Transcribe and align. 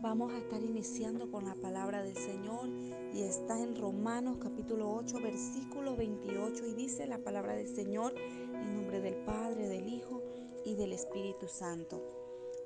Vamos 0.00 0.32
a 0.32 0.38
estar 0.38 0.62
iniciando 0.62 1.28
con 1.28 1.44
la 1.44 1.56
palabra 1.56 2.04
del 2.04 2.16
Señor 2.16 2.68
y 3.12 3.22
está 3.22 3.60
en 3.60 3.74
Romanos 3.74 4.38
capítulo 4.40 4.94
8 4.94 5.18
versículo 5.20 5.96
28 5.96 6.66
y 6.66 6.74
dice 6.74 7.08
la 7.08 7.18
palabra 7.18 7.54
del 7.54 7.66
Señor 7.66 8.14
en 8.16 8.76
nombre 8.76 9.00
del 9.00 9.16
Padre, 9.24 9.66
del 9.66 9.88
Hijo 9.88 10.22
y 10.64 10.76
del 10.76 10.92
Espíritu 10.92 11.48
Santo. 11.48 12.00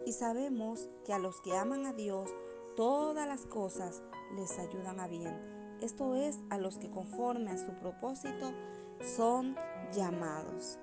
Y 0.04 0.12
sabemos 0.12 0.90
que 1.06 1.14
a 1.14 1.18
los 1.18 1.40
que 1.40 1.56
aman 1.56 1.86
a 1.86 1.94
Dios, 1.94 2.28
todas 2.76 3.26
las 3.26 3.46
cosas 3.46 4.02
les 4.36 4.58
ayudan 4.58 5.00
a 5.00 5.08
bien. 5.08 5.78
Esto 5.80 6.16
es 6.16 6.38
a 6.50 6.58
los 6.58 6.76
que 6.76 6.90
conforme 6.90 7.50
a 7.50 7.56
su 7.56 7.72
propósito 7.78 8.52
son 9.16 9.56
llamados. 9.94 10.78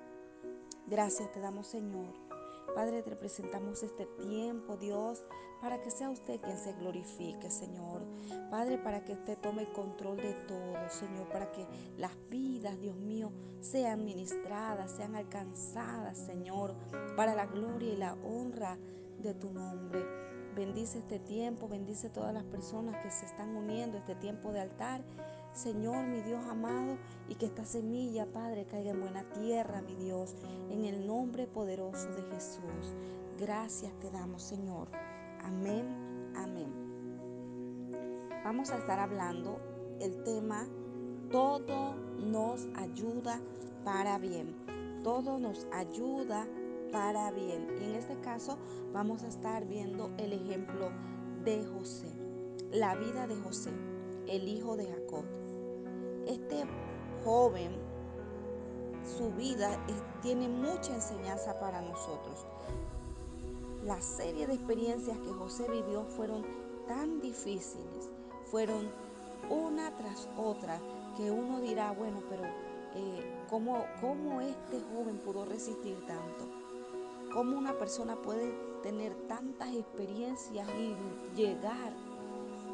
Gracias 0.88 1.30
te 1.30 1.38
damos 1.38 1.68
Señor 1.68 2.19
Padre, 2.74 3.02
te 3.02 3.16
presentamos 3.16 3.82
este 3.82 4.06
tiempo, 4.06 4.76
Dios, 4.76 5.24
para 5.60 5.80
que 5.82 5.90
sea 5.90 6.10
usted 6.10 6.40
quien 6.40 6.56
se 6.56 6.72
glorifique, 6.74 7.50
Señor. 7.50 8.02
Padre, 8.50 8.78
para 8.78 9.04
que 9.04 9.12
usted 9.12 9.38
tome 9.38 9.70
control 9.72 10.16
de 10.16 10.34
todo, 10.46 10.88
Señor, 10.88 11.28
para 11.28 11.50
que 11.52 11.66
las 11.96 12.12
vidas, 12.28 12.80
Dios 12.80 12.96
mío, 12.96 13.32
sean 13.60 14.04
ministradas, 14.04 14.92
sean 14.92 15.16
alcanzadas, 15.16 16.16
Señor, 16.18 16.74
para 17.16 17.34
la 17.34 17.46
gloria 17.46 17.92
y 17.92 17.96
la 17.96 18.14
honra 18.14 18.78
de 19.18 19.34
tu 19.34 19.50
nombre. 19.50 20.04
Bendice 20.54 20.98
este 20.98 21.18
tiempo, 21.18 21.68
bendice 21.68 22.10
todas 22.10 22.34
las 22.34 22.44
personas 22.44 23.02
que 23.02 23.10
se 23.10 23.26
están 23.26 23.54
uniendo 23.54 23.96
a 23.96 24.00
este 24.00 24.14
tiempo 24.14 24.52
de 24.52 24.60
altar 24.60 25.02
Señor, 25.52 26.06
mi 26.06 26.22
Dios 26.22 26.44
amado, 26.46 26.96
y 27.28 27.34
que 27.34 27.46
esta 27.46 27.64
semilla, 27.64 28.26
Padre, 28.26 28.66
caiga 28.66 28.90
en 28.90 29.00
buena 29.00 29.24
tierra, 29.30 29.82
mi 29.82 29.94
Dios, 29.96 30.34
en 30.70 30.84
el 30.84 31.06
nombre 31.06 31.46
poderoso 31.46 32.08
de 32.12 32.22
Jesús. 32.34 32.94
Gracias 33.38 33.92
te 34.00 34.10
damos, 34.10 34.42
Señor. 34.42 34.88
Amén, 35.42 36.32
amén. 36.36 36.72
Vamos 38.44 38.70
a 38.70 38.78
estar 38.78 38.98
hablando 38.98 39.60
el 40.00 40.22
tema, 40.24 40.66
todo 41.30 41.94
nos 42.18 42.66
ayuda 42.76 43.40
para 43.84 44.18
bien. 44.18 44.54
Todo 45.02 45.38
nos 45.38 45.66
ayuda 45.72 46.46
para 46.92 47.30
bien. 47.30 47.66
Y 47.80 47.84
en 47.84 47.94
este 47.94 48.18
caso 48.20 48.58
vamos 48.92 49.22
a 49.22 49.28
estar 49.28 49.66
viendo 49.66 50.10
el 50.18 50.32
ejemplo 50.32 50.90
de 51.44 51.64
José, 51.64 52.08
la 52.72 52.94
vida 52.96 53.26
de 53.26 53.36
José, 53.36 53.70
el 54.26 54.48
hijo 54.48 54.76
de 54.76 54.86
Jacob. 54.86 55.24
Este 56.30 56.64
joven, 57.24 57.72
su 59.18 59.32
vida 59.32 59.84
tiene 60.22 60.48
mucha 60.48 60.94
enseñanza 60.94 61.58
para 61.58 61.82
nosotros. 61.82 62.46
La 63.82 64.00
serie 64.00 64.46
de 64.46 64.54
experiencias 64.54 65.18
que 65.18 65.32
José 65.32 65.68
vivió 65.68 66.04
fueron 66.04 66.46
tan 66.86 67.20
difíciles, 67.20 68.10
fueron 68.44 68.92
una 69.48 69.92
tras 69.96 70.28
otra, 70.36 70.78
que 71.16 71.32
uno 71.32 71.60
dirá, 71.60 71.90
bueno, 71.90 72.22
pero 72.30 72.44
eh, 72.94 73.44
¿cómo, 73.50 73.84
¿cómo 74.00 74.40
este 74.40 74.80
joven 74.94 75.18
pudo 75.18 75.44
resistir 75.46 75.98
tanto? 76.06 76.48
¿Cómo 77.34 77.58
una 77.58 77.76
persona 77.76 78.14
puede 78.14 78.54
tener 78.84 79.16
tantas 79.26 79.74
experiencias 79.74 80.68
y 80.78 80.94
llegar 81.34 81.92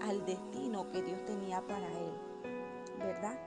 al 0.02 0.26
destino 0.26 0.92
que 0.92 1.00
Dios 1.00 1.24
tenía 1.24 1.66
para 1.66 1.90
él? 1.90 2.26
¿verdad? 2.98 3.38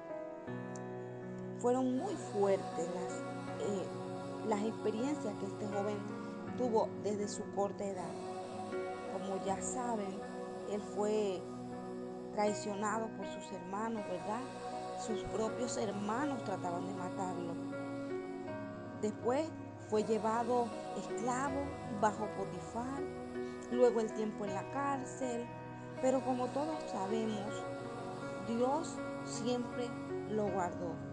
Fueron 1.60 1.98
muy 1.98 2.16
fuertes 2.16 2.88
las, 2.96 3.14
eh, 3.68 3.86
las 4.48 4.64
experiencias 4.64 5.34
que 5.40 5.46
este 5.46 5.68
joven 5.68 5.98
tuvo 6.58 6.88
desde 7.04 7.28
su 7.28 7.44
corta 7.54 7.84
edad. 7.84 8.12
Como 9.12 9.44
ya 9.46 9.62
saben, 9.62 10.22
él 10.72 10.82
fue 10.96 11.42
traicionado 12.34 13.08
por 13.18 13.26
sus 13.28 13.52
hermanos, 13.52 14.04
¿verdad? 14.08 14.40
Sus 15.06 15.22
propios 15.26 15.76
hermanos 15.76 16.42
trataban 16.46 16.86
de 16.86 16.94
matarlo. 16.94 17.54
Después 19.02 19.50
fue 19.90 20.04
llevado 20.04 20.68
esclavo 20.98 21.62
bajo 22.00 22.26
Potifar, 22.38 23.02
luego 23.72 24.00
el 24.00 24.14
tiempo 24.14 24.46
en 24.46 24.54
la 24.54 24.72
cárcel, 24.72 25.46
pero 26.02 26.24
como 26.24 26.48
todos 26.48 26.82
sabemos, 26.90 27.66
Dios 28.48 28.98
siempre 29.26 29.90
lo 30.30 30.48
guardó 30.48 31.09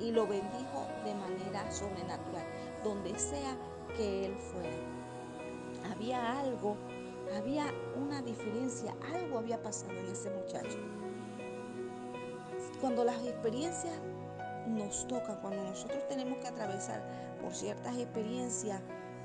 y 0.00 0.10
lo 0.10 0.26
bendijo 0.26 0.86
de 1.04 1.14
manera 1.14 1.70
sobrenatural, 1.70 2.44
donde 2.84 3.18
sea 3.18 3.56
que 3.96 4.26
él 4.26 4.36
fuera. 4.36 5.92
Había 5.92 6.40
algo, 6.40 6.76
había 7.36 7.66
una 7.96 8.22
diferencia, 8.22 8.94
algo 9.14 9.38
había 9.38 9.62
pasado 9.62 9.92
en 9.92 10.06
ese 10.06 10.30
muchacho. 10.30 10.78
Cuando 12.80 13.04
las 13.04 13.22
experiencias 13.24 13.94
nos 14.66 15.06
tocan, 15.06 15.40
cuando 15.40 15.62
nosotros 15.62 16.06
tenemos 16.08 16.38
que 16.38 16.48
atravesar 16.48 17.02
por 17.40 17.54
ciertas 17.54 17.96
experiencias, 17.96 18.80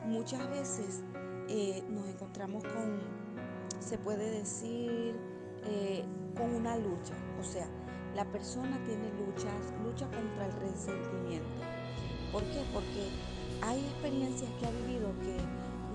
muchas 0.05 0.49
veces 0.49 1.03
eh, 1.49 1.83
nos 1.89 2.07
encontramos 2.07 2.63
con, 2.63 3.01
se 3.79 3.97
puede 3.97 4.29
decir, 4.31 5.19
eh, 5.65 6.03
con 6.37 6.53
una 6.53 6.77
lucha. 6.77 7.13
O 7.39 7.43
sea, 7.43 7.67
la 8.16 8.25
persona 8.25 8.77
tiene 8.85 9.09
luchas, 9.25 9.73
lucha 9.83 10.05
contra 10.05 10.45
el 10.45 10.53
resentimiento. 10.53 11.47
¿Por 12.31 12.44
qué? 12.44 12.63
Porque 12.73 13.09
hay 13.61 13.79
experiencias 13.79 14.49
que 14.59 14.66
ha 14.66 14.72
vivido 14.72 15.13
que 15.22 15.38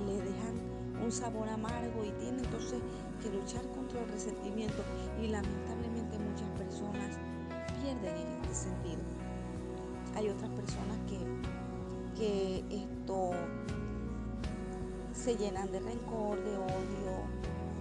le 0.04 0.21
dejan 0.21 0.77
un 1.03 1.12
sabor 1.12 1.49
amargo 1.49 2.04
y 2.04 2.10
tiene 2.12 2.38
entonces 2.38 2.81
que 3.22 3.31
luchar 3.31 3.62
contra 3.69 4.00
el 4.00 4.09
resentimiento 4.09 4.82
y 5.22 5.28
lamentablemente 5.28 6.19
muchas 6.19 6.49
personas 6.59 7.19
pierden 7.82 8.16
en 8.16 8.44
este 8.44 8.54
sentido. 8.54 9.03
Hay 10.15 10.28
otras 10.31 10.50
personas 10.50 10.98
que, 11.06 11.19
que 12.19 12.65
esto 12.71 13.33
se 15.12 15.37
llenan 15.37 15.71
de 15.71 15.81
rencor, 15.81 16.43
de 16.43 16.56
odio, 16.56 17.37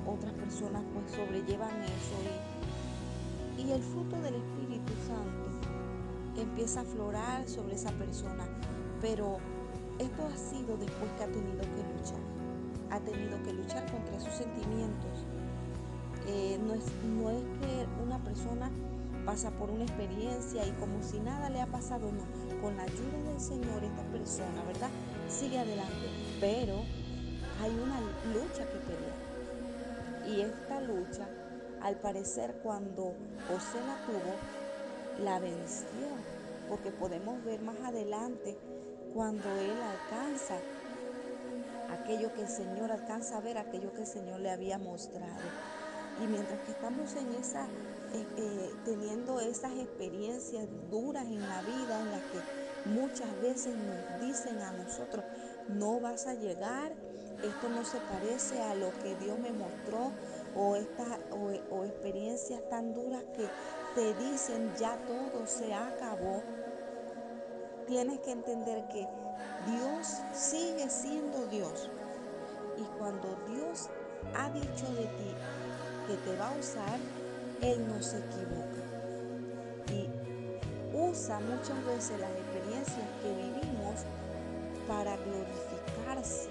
otras 0.05 0.33
personas 0.33 0.83
pues 0.93 1.11
sobrellevan 1.11 1.71
eso 1.83 2.15
y 2.23 2.54
y 3.67 3.71
el 3.71 3.81
fruto 3.81 4.15
del 4.21 4.35
Espíritu 4.35 4.93
Santo 5.07 6.39
empieza 6.39 6.81
a 6.81 6.83
aflorar 6.83 7.47
sobre 7.47 7.75
esa 7.75 7.91
persona. 7.91 8.47
Pero 9.01 9.37
esto 9.99 10.25
ha 10.25 10.37
sido 10.37 10.77
después 10.77 11.09
que 11.17 11.23
ha 11.23 11.27
tenido 11.27 11.61
que 11.61 11.97
luchar. 11.97 12.19
Ha 12.91 12.99
tenido 12.99 13.41
que 13.43 13.53
luchar 13.53 13.91
contra 13.91 14.19
sus 14.19 14.33
sentimientos. 14.33 15.25
Eh, 16.27 16.59
no, 16.63 16.73
es, 16.73 16.83
no 17.03 17.29
es 17.29 17.43
que 17.59 17.87
una 18.03 18.19
persona 18.23 18.69
pasa 19.25 19.49
por 19.51 19.71
una 19.71 19.83
experiencia 19.83 20.65
y 20.65 20.71
como 20.73 21.01
si 21.01 21.19
nada 21.19 21.49
le 21.49 21.61
ha 21.61 21.67
pasado, 21.67 22.11
no. 22.11 22.61
Con 22.61 22.77
la 22.77 22.83
ayuda 22.83 23.31
del 23.31 23.39
Señor, 23.39 23.83
esta 23.83 24.03
persona, 24.11 24.63
¿verdad? 24.67 24.89
Sigue 25.27 25.59
adelante. 25.59 26.09
Pero 26.39 26.81
hay 27.61 27.71
una 27.71 27.99
lucha 28.33 28.65
que 28.69 28.77
pelear. 28.79 29.25
Y 30.27 30.41
esta 30.41 30.81
lucha 30.81 31.27
al 31.85 31.97
parecer 31.97 32.55
cuando 32.63 33.13
José 33.47 33.77
la 33.85 33.95
tuvo, 34.07 35.23
la 35.23 35.39
venció, 35.39 36.07
porque 36.67 36.89
podemos 36.89 37.43
ver 37.45 37.61
más 37.61 37.79
adelante 37.85 38.57
cuando 39.13 39.47
él 39.51 39.77
alcanza 39.81 40.55
aquello 41.93 42.33
que 42.33 42.41
el 42.41 42.47
Señor 42.47 42.91
alcanza 42.91 43.37
a 43.37 43.41
ver, 43.41 43.59
aquello 43.59 43.93
que 43.93 44.01
el 44.01 44.07
Señor 44.07 44.39
le 44.39 44.49
había 44.49 44.79
mostrado. 44.79 45.43
Y 46.23 46.27
mientras 46.27 46.59
que 46.61 46.71
estamos 46.71 47.13
en 47.13 47.35
esa, 47.35 47.65
eh, 47.65 48.25
eh, 48.37 48.71
teniendo 48.83 49.39
esas 49.39 49.73
experiencias 49.73 50.67
duras 50.89 51.25
en 51.25 51.41
la 51.47 51.61
vida, 51.61 52.01
en 52.01 52.11
las 52.11 52.21
que 52.31 52.89
muchas 52.89 53.41
veces 53.41 53.75
nos 53.75 54.21
dicen 54.21 54.59
a 54.59 54.71
nosotros, 54.71 55.23
no 55.67 55.99
vas 55.99 56.25
a 56.25 56.33
llegar, 56.33 56.93
esto 57.43 57.69
no 57.69 57.85
se 57.85 57.99
parece 57.99 58.59
a 58.63 58.73
lo 58.73 58.91
que 59.03 59.15
Dios 59.23 59.37
me 59.37 59.51
mostró, 59.51 60.11
o, 60.55 60.75
estas, 60.75 61.19
o, 61.69 61.83
experiencias 61.83 62.61
tan 62.69 62.93
duras 62.93 63.23
que 63.35 63.47
te 63.93 64.13
dicen 64.15 64.73
ya 64.77 64.97
todo 65.05 65.45
se 65.45 65.73
acabó, 65.73 66.41
tienes 67.87 68.19
que 68.19 68.31
entender 68.31 68.87
que 68.87 69.07
Dios 69.67 70.21
sigue 70.33 70.89
siendo 70.89 71.45
Dios. 71.47 71.89
Y 72.77 72.83
cuando 72.97 73.37
Dios 73.47 73.89
ha 74.35 74.49
dicho 74.49 74.85
de 74.93 75.05
ti 75.05 75.35
que 76.07 76.15
te 76.17 76.37
va 76.37 76.49
a 76.49 76.57
usar, 76.57 76.99
Él 77.61 77.87
no 77.87 78.01
se 78.01 78.17
equivoca. 78.17 78.81
Y 79.93 80.09
usa 80.93 81.39
muchas 81.39 81.85
veces 81.85 82.19
las 82.19 82.31
experiencias 82.31 83.07
que 83.21 83.29
vivimos 83.33 84.03
para 84.87 85.15
glorificarse, 85.17 86.49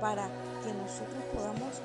para 0.00 0.28
que 0.62 0.72
nosotros 0.72 1.24
podamos 1.34 1.80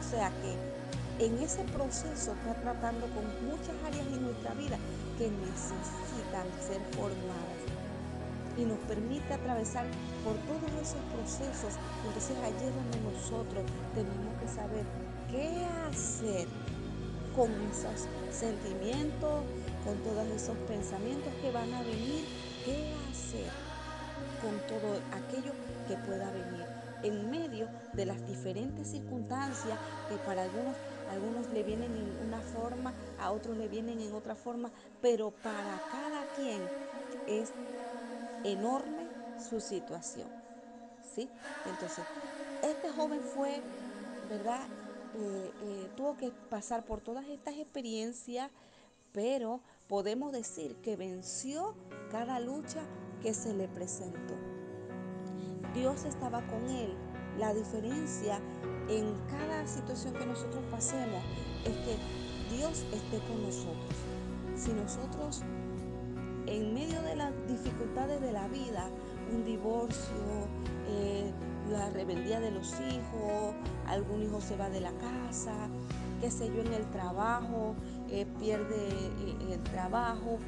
O, 0.00 0.02
sea 0.02 0.30
que 0.40 1.24
en 1.24 1.38
ese 1.42 1.62
proceso 1.64 2.32
está 2.32 2.54
tratando 2.62 3.06
con 3.08 3.24
muchas 3.46 3.76
áreas 3.84 4.06
en 4.06 4.22
nuestra 4.24 4.54
vida 4.54 4.78
que 5.18 5.30
necesitan 5.30 6.46
ser 6.58 6.80
formadas 6.96 7.60
y 8.56 8.64
nos 8.64 8.78
permite 8.88 9.34
atravesar 9.34 9.84
por 10.24 10.36
todos 10.48 10.70
esos 10.80 11.00
procesos. 11.12 11.74
Entonces 12.06 12.36
allí 12.38 12.66
es 12.66 12.74
donde 12.74 13.12
nosotros 13.12 13.64
tenemos 13.94 14.32
que 14.40 14.48
saber 14.48 14.84
qué 15.30 15.66
hacer 15.88 16.48
con 17.36 17.50
esos 17.70 18.08
sentimientos, 18.32 19.44
con 19.84 19.96
todos 19.98 20.26
esos 20.34 20.56
pensamientos 20.66 21.32
que 21.42 21.52
van 21.52 21.72
a 21.74 21.82
venir, 21.82 22.24
qué 22.64 22.94
hacer 23.10 23.50
con 24.40 24.56
todo 24.66 24.96
aquello 25.12 25.52
que 25.86 25.96
pueda 25.96 26.30
venir 26.30 26.69
en 27.02 27.30
medio 27.30 27.68
de 27.92 28.06
las 28.06 28.26
diferentes 28.26 28.88
circunstancias 28.88 29.78
que 30.08 30.16
para 30.16 30.42
algunos 30.42 30.76
algunos 31.10 31.50
le 31.52 31.62
vienen 31.64 31.90
en 31.96 32.28
una 32.28 32.40
forma, 32.40 32.94
a 33.18 33.32
otros 33.32 33.56
le 33.56 33.68
vienen 33.68 34.00
en 34.00 34.14
otra 34.14 34.36
forma, 34.36 34.70
pero 35.02 35.32
para 35.32 35.82
cada 35.90 36.24
quien 36.36 36.62
es 37.26 37.52
enorme 38.44 39.08
su 39.38 39.60
situación. 39.60 40.28
¿Sí? 41.14 41.28
Entonces, 41.66 42.04
este 42.62 42.90
joven 42.90 43.20
fue, 43.20 43.60
¿verdad? 44.28 44.60
Eh, 45.18 45.52
eh, 45.64 45.90
tuvo 45.96 46.16
que 46.16 46.30
pasar 46.48 46.84
por 46.84 47.00
todas 47.00 47.26
estas 47.26 47.56
experiencias, 47.56 48.48
pero 49.12 49.60
podemos 49.88 50.30
decir 50.30 50.76
que 50.76 50.94
venció 50.94 51.74
cada 52.12 52.38
lucha 52.38 52.82
que 53.20 53.34
se 53.34 53.52
le 53.52 53.66
presentó. 53.66 54.49
Dios 55.74 56.04
estaba 56.04 56.40
con 56.48 56.68
él. 56.68 56.94
La 57.38 57.54
diferencia 57.54 58.40
en 58.88 59.14
cada 59.30 59.66
situación 59.66 60.14
que 60.14 60.26
nosotros 60.26 60.62
pasemos 60.70 61.22
es 61.64 61.76
que 61.76 61.96
Dios 62.56 62.84
esté 62.92 63.18
con 63.28 63.42
nosotros. 63.42 63.94
Si 64.56 64.72
nosotros 64.72 65.42
en 66.46 66.74
medio 66.74 67.00
de 67.02 67.16
las 67.16 67.32
dificultades 67.46 68.20
de 68.20 68.32
la 68.32 68.48
vida, 68.48 68.88
un 69.32 69.44
divorcio, 69.44 70.48
eh, 70.88 71.30
la 71.70 71.88
rebeldía 71.90 72.40
de 72.40 72.50
los 72.50 72.72
hijos, 72.80 73.54
algún 73.86 74.22
hijo 74.22 74.40
se 74.40 74.56
va 74.56 74.68
de 74.68 74.80
la 74.80 74.92
casa, 74.92 75.54
qué 76.20 76.30
sé 76.30 76.48
yo, 76.48 76.60
en 76.62 76.72
el 76.72 76.90
trabajo, 76.90 77.74
eh, 78.08 78.26
pierde 78.40 78.88
eh, 78.88 79.52
el 79.52 79.62
trabajo, 79.62 80.38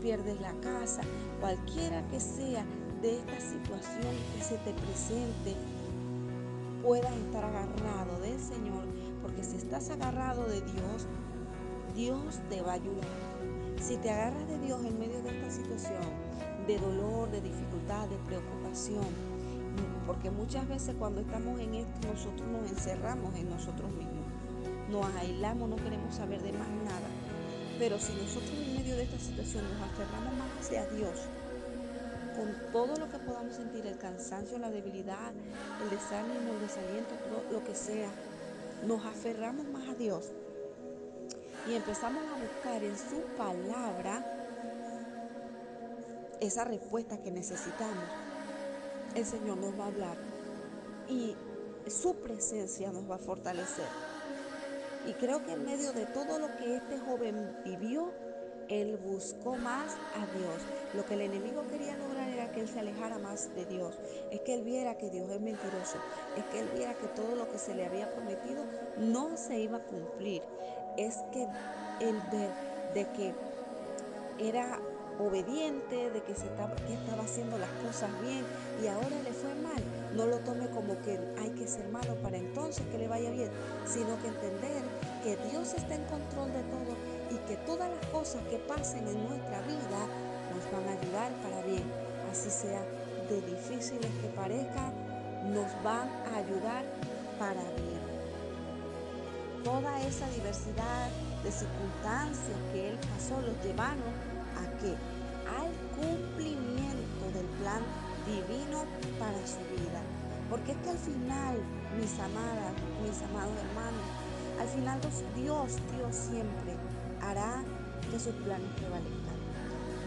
pierdes 0.00 0.40
la 0.40 0.52
casa, 0.54 1.02
cualquiera 1.40 2.02
que 2.08 2.18
sea 2.18 2.64
de 3.02 3.18
esta 3.18 3.40
situación 3.40 4.14
que 4.32 4.44
se 4.44 4.56
te 4.58 4.72
presente, 4.72 5.56
puedas 6.82 7.12
estar 7.16 7.44
agarrado 7.44 8.20
del 8.20 8.38
Señor, 8.38 8.84
porque 9.20 9.42
si 9.42 9.56
estás 9.56 9.90
agarrado 9.90 10.46
de 10.46 10.60
Dios, 10.60 11.08
Dios 11.96 12.40
te 12.48 12.62
va 12.62 12.72
a 12.72 12.74
ayudar. 12.74 13.08
Si 13.80 13.96
te 13.96 14.10
agarras 14.10 14.46
de 14.46 14.58
Dios 14.60 14.84
en 14.84 15.00
medio 15.00 15.20
de 15.20 15.30
esta 15.30 15.50
situación, 15.50 16.00
de 16.68 16.78
dolor, 16.78 17.28
de 17.32 17.40
dificultad, 17.40 18.08
de 18.08 18.16
preocupación, 18.18 19.04
porque 20.06 20.30
muchas 20.30 20.68
veces 20.68 20.94
cuando 20.96 21.22
estamos 21.22 21.58
en 21.58 21.74
esto 21.74 22.08
nosotros 22.08 22.48
nos 22.48 22.70
encerramos 22.70 23.34
en 23.34 23.50
nosotros 23.50 23.90
mismos, 23.90 24.26
nos 24.90 25.06
aislamos, 25.16 25.68
no 25.68 25.76
queremos 25.76 26.14
saber 26.14 26.40
de 26.40 26.52
más 26.52 26.68
nada. 26.68 27.08
Pero 27.80 27.98
si 27.98 28.12
nosotros 28.12 28.52
en 28.52 28.76
medio 28.76 28.94
de 28.94 29.02
esta 29.02 29.18
situación 29.18 29.64
nos 29.64 29.88
aferramos 29.90 30.34
más 30.38 30.50
hacia 30.60 30.86
Dios, 30.86 31.26
todo 32.72 32.96
lo 32.96 33.08
que 33.08 33.18
podamos 33.18 33.54
sentir, 33.54 33.86
el 33.86 33.98
cansancio, 33.98 34.58
la 34.58 34.70
debilidad, 34.70 35.32
el 35.82 35.90
desánimo, 35.90 36.52
el 36.54 36.60
desaliento, 36.60 37.14
lo 37.50 37.64
que 37.64 37.74
sea, 37.74 38.10
nos 38.86 39.04
aferramos 39.04 39.66
más 39.66 39.88
a 39.88 39.94
Dios 39.94 40.30
y 41.68 41.74
empezamos 41.74 42.22
a 42.24 42.40
buscar 42.40 42.82
en 42.82 42.96
su 42.96 43.20
palabra 43.36 44.24
esa 46.40 46.64
respuesta 46.64 47.22
que 47.22 47.30
necesitamos, 47.30 48.04
el 49.14 49.24
Señor 49.24 49.58
nos 49.58 49.78
va 49.78 49.84
a 49.84 49.86
hablar 49.88 50.16
y 51.08 51.36
su 51.88 52.16
presencia 52.16 52.90
nos 52.90 53.08
va 53.08 53.16
a 53.16 53.18
fortalecer. 53.18 53.86
Y 55.06 55.12
creo 55.14 55.44
que 55.44 55.52
en 55.52 55.64
medio 55.64 55.92
de 55.92 56.06
todo 56.06 56.38
lo 56.38 56.56
que 56.56 56.76
este 56.76 56.98
joven 56.98 57.56
vivió, 57.64 58.12
él 58.68 58.96
buscó 59.04 59.56
más 59.56 59.92
a 60.14 60.26
Dios. 60.36 60.56
Lo 60.94 61.04
que 61.04 61.14
el 61.14 61.22
enemigo 61.22 61.64
quería 61.68 61.96
lograr 61.96 62.28
que 62.52 62.60
él 62.60 62.68
se 62.68 62.80
alejara 62.80 63.18
más 63.18 63.54
de 63.54 63.64
Dios. 63.66 63.98
Es 64.30 64.40
que 64.42 64.54
él 64.54 64.62
viera 64.62 64.96
que 64.98 65.10
Dios 65.10 65.28
es 65.30 65.40
mentiroso. 65.40 65.98
Es 66.36 66.44
que 66.46 66.60
él 66.60 66.68
viera 66.74 66.94
que 66.94 67.08
todo 67.08 67.34
lo 67.36 67.50
que 67.50 67.58
se 67.58 67.74
le 67.74 67.86
había 67.86 68.10
prometido 68.12 68.64
no 68.98 69.36
se 69.36 69.58
iba 69.58 69.78
a 69.78 69.82
cumplir. 69.82 70.42
Es 70.96 71.16
que 71.32 71.46
él 72.00 72.20
ver 72.30 72.50
de 72.94 73.06
que 73.12 73.34
era 74.38 74.78
obediente, 75.18 76.10
de 76.10 76.22
que, 76.22 76.34
se 76.34 76.46
estaba, 76.46 76.74
que 76.74 76.94
estaba 76.94 77.22
haciendo 77.22 77.58
las 77.58 77.70
cosas 77.84 78.10
bien 78.22 78.44
y 78.82 78.86
ahora 78.86 79.16
le 79.22 79.32
fue 79.32 79.54
mal. 79.56 79.82
No 80.14 80.26
lo 80.26 80.38
tome 80.38 80.68
como 80.70 81.00
que 81.02 81.18
hay 81.38 81.50
que 81.50 81.66
ser 81.66 81.88
malo 81.88 82.14
para 82.16 82.36
entonces 82.36 82.84
que 82.90 82.98
le 82.98 83.08
vaya 83.08 83.30
bien, 83.30 83.50
sino 83.86 84.20
que 84.20 84.28
entender 84.28 84.82
que 85.22 85.36
Dios 85.50 85.74
está 85.74 85.94
en 85.94 86.04
control 86.04 86.52
de 86.52 86.62
todo 86.64 86.96
y 87.30 87.36
que 87.48 87.56
todas 87.64 87.88
las 87.88 88.06
cosas 88.10 88.42
que 88.48 88.58
pasen 88.58 89.06
en 89.08 89.28
nuestra 89.28 89.60
vida 89.62 90.00
nos 90.54 90.72
van 90.72 90.88
a 90.88 91.00
ayudar 91.00 91.32
para 91.42 91.62
bien. 91.62 92.01
Así 92.32 92.48
sea 92.48 92.80
de 93.28 93.42
difíciles 93.42 94.10
que 94.22 94.28
parezcan, 94.34 94.90
nos 95.52 95.70
van 95.84 96.08
a 96.32 96.38
ayudar 96.38 96.82
para 97.38 97.60
bien. 97.60 98.00
Toda 99.62 100.00
esa 100.00 100.26
diversidad 100.30 101.10
de 101.44 101.52
circunstancias 101.52 102.56
que 102.72 102.88
él 102.88 102.98
pasó 103.12 103.38
los 103.42 103.54
llevaron 103.62 104.16
a 104.56 104.64
que 104.80 104.96
al 105.44 105.68
cumplimiento 105.92 107.24
del 107.34 107.44
plan 107.60 107.84
divino 108.24 108.86
para 109.18 109.36
su 109.46 109.60
vida. 109.76 110.00
Porque 110.48 110.72
es 110.72 110.78
que 110.78 110.88
al 110.88 110.98
final, 111.04 111.56
mis 112.00 112.18
amadas, 112.18 112.72
mis 113.04 113.20
amados 113.28 113.52
hermanos, 113.68 114.08
al 114.58 114.68
final 114.68 114.98
Dios, 115.36 115.76
Dios 115.94 116.16
siempre 116.16 116.76
hará 117.20 117.62
que 118.10 118.18
sus 118.18 118.32
planes 118.36 118.70
prevalezcan. 118.78 119.36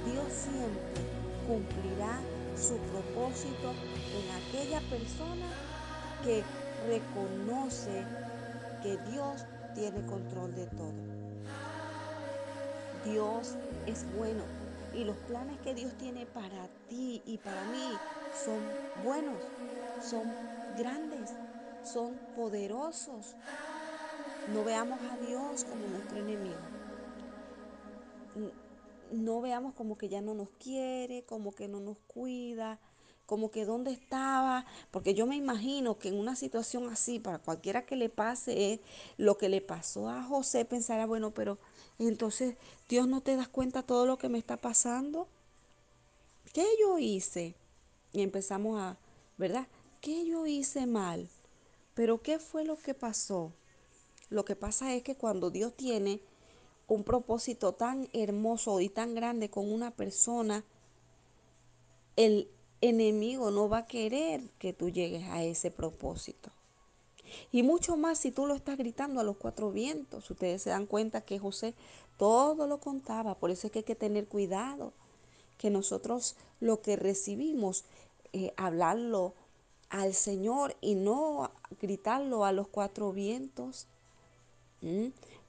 Dios 0.06 0.26
siempre 0.34 1.25
cumplirá 1.48 2.20
su 2.56 2.78
propósito 2.78 3.74
en 4.14 4.26
aquella 4.42 4.80
persona 4.90 5.46
que 6.24 6.44
reconoce 6.88 8.04
que 8.82 8.98
Dios 9.12 9.46
tiene 9.74 10.06
control 10.06 10.56
de 10.56 10.66
todo. 10.68 10.94
Dios 13.04 13.56
es 13.86 14.06
bueno 14.18 14.44
y 14.94 15.04
los 15.04 15.18
planes 15.18 15.60
que 15.60 15.76
Dios 15.76 15.94
tiene 15.98 16.26
para 16.26 16.68
ti 16.90 17.22
y 17.26 17.38
para 17.38 17.64
mí 17.66 17.92
son 18.44 18.60
buenos, 19.04 19.38
son 20.02 20.24
grandes, 20.78 21.34
son 21.84 22.16
poderosos. 22.36 23.36
No 24.54 24.64
veamos 24.64 25.00
a 25.12 25.18
Dios 25.18 25.66
como 25.66 25.88
nuestro 25.88 26.18
enemigo. 26.18 26.75
No 29.12 29.42
veamos 29.42 29.74
como 29.74 29.98
que 29.98 30.10
ya 30.10 30.22
no 30.22 30.34
nos 30.34 30.50
quiere, 30.60 31.24
como 31.24 31.54
que 31.54 31.68
no 31.68 31.80
nos 31.80 31.98
cuida, 32.08 32.80
como 33.26 33.50
que 33.50 33.66
dónde 33.66 33.92
estaba, 33.92 34.66
porque 34.92 35.14
yo 35.14 35.26
me 35.26 35.36
imagino 35.36 35.98
que 35.98 36.10
en 36.10 36.20
una 36.20 36.36
situación 36.36 36.90
así, 36.90 37.20
para 37.20 37.40
cualquiera 37.40 37.86
que 37.86 37.96
le 37.96 38.10
pase, 38.10 38.82
lo 39.18 39.38
que 39.38 39.50
le 39.50 39.62
pasó 39.62 40.10
a 40.10 40.24
José, 40.24 40.66
pensará, 40.66 41.06
bueno, 41.06 41.32
pero 41.32 41.58
entonces 41.98 42.56
Dios 42.88 43.08
no 43.08 43.22
te 43.22 43.36
das 43.36 43.48
cuenta 43.48 43.84
todo 43.84 44.06
lo 44.06 44.18
que 44.18 44.30
me 44.30 44.38
está 44.38 44.58
pasando. 44.58 45.28
¿Qué 46.54 46.66
yo 46.80 47.00
hice? 47.00 47.56
Y 48.14 48.22
empezamos 48.22 48.80
a, 48.80 48.98
¿verdad? 49.38 49.68
¿Qué 50.02 50.26
yo 50.26 50.46
hice 50.46 50.86
mal? 50.86 51.28
Pero 51.96 52.22
¿qué 52.22 52.40
fue 52.40 52.64
lo 52.64 52.78
que 52.78 52.94
pasó? 52.94 53.52
Lo 54.30 54.46
que 54.46 54.56
pasa 54.56 54.94
es 54.94 55.04
que 55.04 55.16
cuando 55.16 55.50
Dios 55.50 55.76
tiene 55.76 56.22
un 56.88 57.04
propósito 57.04 57.74
tan 57.74 58.08
hermoso 58.14 58.80
y 58.80 58.90
tan 58.90 59.16
grande 59.16 59.50
con 59.50 59.72
una 59.72 59.92
persona, 59.92 60.64
el 62.16 62.50
enemigo 62.82 63.52
no 63.52 63.70
va 63.70 63.80
a 63.80 63.88
querer 63.88 64.42
que 64.60 64.74
tú 64.74 64.90
llegues 64.90 65.24
a 65.26 65.44
ese 65.44 65.72
propósito. 65.72 66.52
Y 67.52 67.64
mucho 67.64 67.98
más 67.98 68.20
si 68.20 68.32
tú 68.32 68.46
lo 68.46 68.54
estás 68.54 68.78
gritando 68.78 69.20
a 69.20 69.24
los 69.24 69.38
cuatro 69.38 69.72
vientos. 69.72 70.30
Ustedes 70.30 70.62
se 70.62 70.70
dan 70.70 70.86
cuenta 70.86 71.22
que 71.22 71.40
José 71.40 71.74
todo 72.18 72.68
lo 72.68 72.80
contaba. 72.80 73.36
Por 73.36 73.52
eso 73.52 73.68
es 73.68 73.74
que 73.74 73.80
hay 73.80 73.86
que 73.86 73.96
tener 73.96 74.28
cuidado. 74.28 74.94
Que 75.58 75.70
nosotros 75.70 76.36
lo 76.60 76.82
que 76.82 76.96
recibimos, 76.96 77.86
eh, 78.34 78.54
hablarlo 78.58 79.34
al 79.90 80.14
Señor 80.14 80.76
y 80.82 80.96
no 80.96 81.52
gritarlo 81.82 82.46
a 82.46 82.52
los 82.52 82.68
cuatro 82.68 83.12
vientos. 83.12 83.88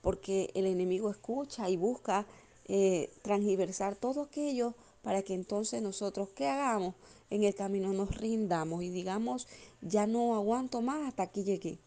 Porque 0.03 0.51
el 0.55 0.67
enemigo 0.67 1.11
escucha 1.11 1.69
y 1.69 1.77
busca 1.77 2.27
eh, 2.67 3.11
transversar 3.23 3.97
todo 3.97 4.23
aquello 4.23 4.75
para 5.03 5.23
que 5.23 5.35
entonces 5.35 5.83
nosotros, 5.83 6.31
¿qué 6.35 6.49
hagamos? 6.49 6.95
En 7.31 7.45
el 7.45 7.55
camino 7.55 7.93
nos 7.93 8.17
rindamos 8.17 8.83
y 8.83 8.91
digamos, 8.91 9.47
ya 9.81 10.07
no 10.07 10.35
aguanto 10.35 10.83
más, 10.83 11.07
hasta 11.07 11.25
aquí 11.25 11.45
llegué. 11.45 11.79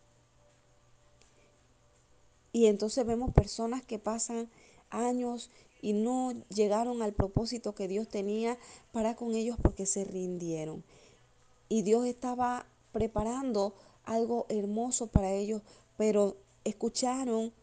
Y 2.51 2.67
entonces 2.67 3.05
vemos 3.05 3.33
personas 3.33 3.83
que 3.83 3.99
pasan 3.99 4.49
años 4.89 5.51
y 5.81 5.93
no 5.93 6.33
llegaron 6.49 7.01
al 7.01 7.13
propósito 7.13 7.75
que 7.75 7.87
Dios 7.87 8.07
tenía 8.07 8.57
para 8.91 9.15
con 9.15 9.35
ellos 9.35 9.57
porque 9.61 9.85
se 9.85 10.03
rindieron. 10.03 10.83
Y 11.67 11.83
Dios 11.83 12.05
estaba 12.05 12.65
preparando 12.91 13.75
algo 14.03 14.45
hermoso 14.49 15.07
para 15.07 15.31
ellos, 15.31 15.61
pero 15.97 16.37
escucharon 16.63 17.53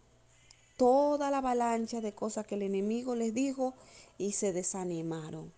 toda 0.76 1.30
la 1.30 1.38
avalancha 1.38 2.00
de 2.00 2.14
cosas 2.14 2.46
que 2.46 2.54
el 2.54 2.62
enemigo 2.62 3.14
les 3.14 3.34
dijo 3.34 3.74
y 4.18 4.32
se 4.32 4.52
desanimaron. 4.52 5.52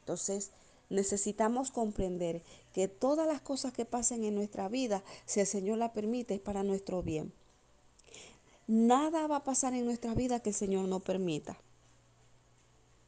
Entonces, 0.00 0.50
necesitamos 0.88 1.70
comprender 1.70 2.42
que 2.72 2.88
todas 2.88 3.26
las 3.26 3.40
cosas 3.40 3.72
que 3.72 3.84
pasen 3.84 4.24
en 4.24 4.34
nuestra 4.34 4.68
vida, 4.68 5.02
si 5.24 5.40
el 5.40 5.46
Señor 5.46 5.78
la 5.78 5.92
permite, 5.92 6.34
es 6.34 6.40
para 6.40 6.62
nuestro 6.62 7.02
bien. 7.02 7.32
Nada 8.66 9.26
va 9.26 9.36
a 9.36 9.44
pasar 9.44 9.74
en 9.74 9.84
nuestra 9.84 10.14
vida 10.14 10.40
que 10.40 10.50
el 10.50 10.54
Señor 10.54 10.88
no 10.88 11.00
permita. 11.00 11.58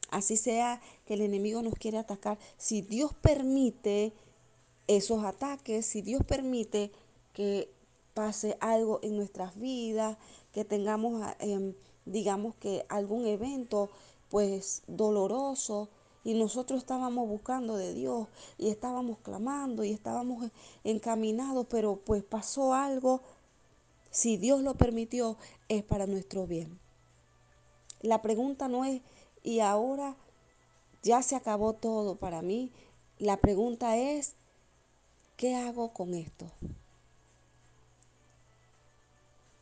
Así 0.09 0.37
sea 0.37 0.81
que 1.05 1.13
el 1.13 1.21
enemigo 1.21 1.61
nos 1.61 1.75
quiere 1.75 1.97
atacar. 1.97 2.39
Si 2.57 2.81
Dios 2.81 3.13
permite 3.13 4.13
esos 4.87 5.23
ataques, 5.23 5.85
si 5.85 6.01
Dios 6.01 6.23
permite 6.25 6.91
que 7.33 7.69
pase 8.13 8.57
algo 8.59 8.99
en 9.03 9.15
nuestras 9.15 9.57
vidas, 9.59 10.17
que 10.53 10.65
tengamos, 10.65 11.21
em, 11.39 11.73
digamos 12.05 12.55
que 12.55 12.85
algún 12.89 13.25
evento 13.25 13.89
pues 14.29 14.83
doloroso 14.87 15.89
y 16.23 16.33
nosotros 16.33 16.79
estábamos 16.81 17.27
buscando 17.27 17.77
de 17.77 17.93
Dios 17.93 18.27
y 18.57 18.69
estábamos 18.69 19.19
clamando 19.19 19.83
y 19.83 19.91
estábamos 19.91 20.51
encaminados, 20.83 21.67
pero 21.69 21.97
pues 21.97 22.23
pasó 22.23 22.73
algo, 22.73 23.21
si 24.11 24.37
Dios 24.37 24.61
lo 24.61 24.75
permitió, 24.75 25.37
es 25.69 25.83
para 25.83 26.07
nuestro 26.07 26.45
bien. 26.45 26.79
La 28.01 28.21
pregunta 28.21 28.67
no 28.67 28.85
es, 28.85 29.01
¿y 29.43 29.59
ahora 29.59 30.15
ya 31.03 31.21
se 31.21 31.35
acabó 31.35 31.73
todo 31.73 32.15
para 32.15 32.41
mí? 32.41 32.71
La 33.17 33.37
pregunta 33.37 33.97
es, 33.97 34.35
¿qué 35.35 35.55
hago 35.55 35.93
con 35.93 36.13
esto? 36.13 36.45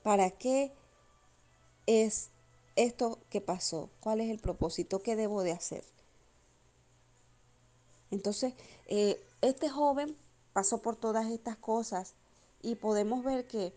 ¿Para 0.03 0.31
qué 0.31 0.71
es 1.87 2.29
esto 2.75 3.19
que 3.29 3.41
pasó? 3.41 3.89
¿Cuál 3.99 4.21
es 4.21 4.29
el 4.29 4.39
propósito? 4.39 4.99
¿Qué 4.99 5.15
debo 5.15 5.41
de 5.41 5.53
hacer? 5.53 5.83
Entonces, 8.11 8.53
eh, 8.85 9.19
este 9.41 9.69
joven 9.69 10.15
pasó 10.53 10.81
por 10.81 10.95
todas 10.95 11.27
estas 11.27 11.57
cosas 11.57 12.13
y 12.61 12.75
podemos 12.75 13.23
ver 13.23 13.47
que 13.47 13.73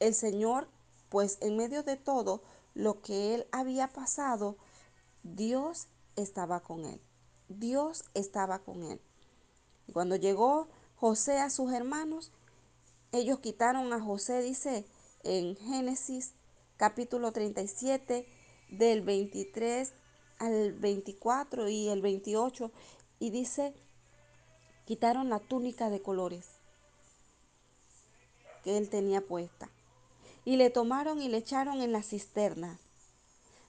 el 0.00 0.14
Señor, 0.14 0.68
pues 1.08 1.38
en 1.40 1.56
medio 1.56 1.82
de 1.82 1.96
todo 1.96 2.42
lo 2.74 3.02
que 3.02 3.34
él 3.34 3.46
había 3.52 3.88
pasado, 3.88 4.56
Dios 5.22 5.88
estaba 6.16 6.60
con 6.60 6.84
él. 6.84 7.00
Dios 7.48 8.04
estaba 8.14 8.60
con 8.60 8.82
él. 8.84 9.00
Y 9.86 9.92
cuando 9.92 10.16
llegó 10.16 10.68
José 10.96 11.38
a 11.38 11.50
sus 11.50 11.72
hermanos, 11.72 12.32
ellos 13.12 13.40
quitaron 13.40 13.92
a 13.92 14.00
José, 14.00 14.42
dice 14.42 14.86
en 15.22 15.56
Génesis 15.56 16.34
capítulo 16.80 17.30
37, 17.30 18.26
del 18.70 19.02
23 19.02 19.92
al 20.38 20.72
24 20.72 21.68
y 21.68 21.90
el 21.90 22.00
28, 22.00 22.72
y 23.18 23.28
dice, 23.28 23.74
quitaron 24.86 25.28
la 25.28 25.40
túnica 25.40 25.90
de 25.90 26.00
colores 26.00 26.46
que 28.64 28.78
él 28.78 28.88
tenía 28.88 29.20
puesta, 29.20 29.68
y 30.46 30.56
le 30.56 30.70
tomaron 30.70 31.20
y 31.20 31.28
le 31.28 31.36
echaron 31.36 31.82
en 31.82 31.92
la 31.92 32.02
cisterna, 32.02 32.78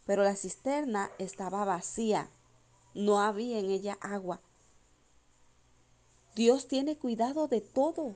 pero 0.06 0.24
la 0.24 0.38
cisterna 0.38 1.12
estaba 1.18 1.66
vacía, 1.66 2.30
no 2.94 3.20
había 3.20 3.60
en 3.60 3.72
ella 3.72 3.98
agua. 4.00 4.40
Dios 6.34 6.70
tiene 6.70 6.98
cuidado 6.98 7.50
de 7.50 7.60
todo. 7.60 8.16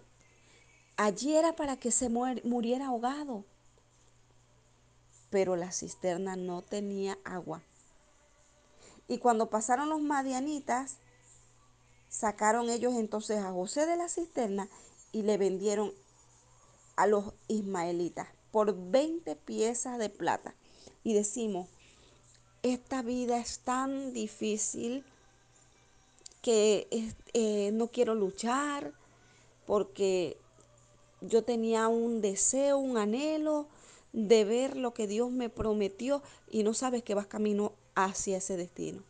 Allí 0.96 1.36
era 1.36 1.58
para 1.58 1.76
que 1.76 1.92
se 1.92 2.08
muriera 2.08 2.88
ahogado 2.88 3.44
pero 5.36 5.58
la 5.58 5.74
cisterna 5.74 6.38
no 6.38 6.62
tenía 6.62 7.20
agua. 7.26 7.62
Y 9.10 9.18
cuando 9.18 9.50
pasaron 9.50 9.90
los 9.90 10.00
madianitas, 10.00 10.96
sacaron 12.08 12.70
ellos 12.70 12.94
entonces 12.96 13.44
a 13.44 13.52
José 13.52 13.86
de 13.86 13.98
la 13.98 14.08
cisterna 14.08 14.70
y 15.12 15.24
le 15.24 15.38
vendieron 15.38 15.94
a 16.96 17.06
los 17.06 17.34
ismaelitas 17.50 18.30
por 18.50 18.74
20 18.92 19.36
piezas 19.36 20.00
de 20.00 20.10
plata. 20.10 20.56
Y 21.04 21.14
decimos, 21.14 21.68
esta 22.64 23.02
vida 23.02 23.38
es 23.38 23.60
tan 23.60 24.14
difícil 24.14 25.04
que 26.42 26.88
eh, 27.34 27.72
no 27.74 27.90
quiero 27.90 28.16
luchar 28.16 28.94
porque 29.66 30.38
yo 31.20 31.44
tenía 31.44 31.90
un 31.90 32.22
deseo, 32.22 32.78
un 32.78 32.96
anhelo 32.96 33.68
de 34.16 34.46
ver 34.46 34.78
lo 34.78 34.94
que 34.94 35.08
Dios 35.08 35.30
me 35.30 35.50
prometió 35.50 36.24
y 36.50 36.64
no 36.64 36.74
sabes 36.74 37.04
que 37.04 37.14
vas 37.14 37.28
camino 37.28 37.74
hacia 37.96 38.38
ese 38.38 38.56
destino. 38.56 39.04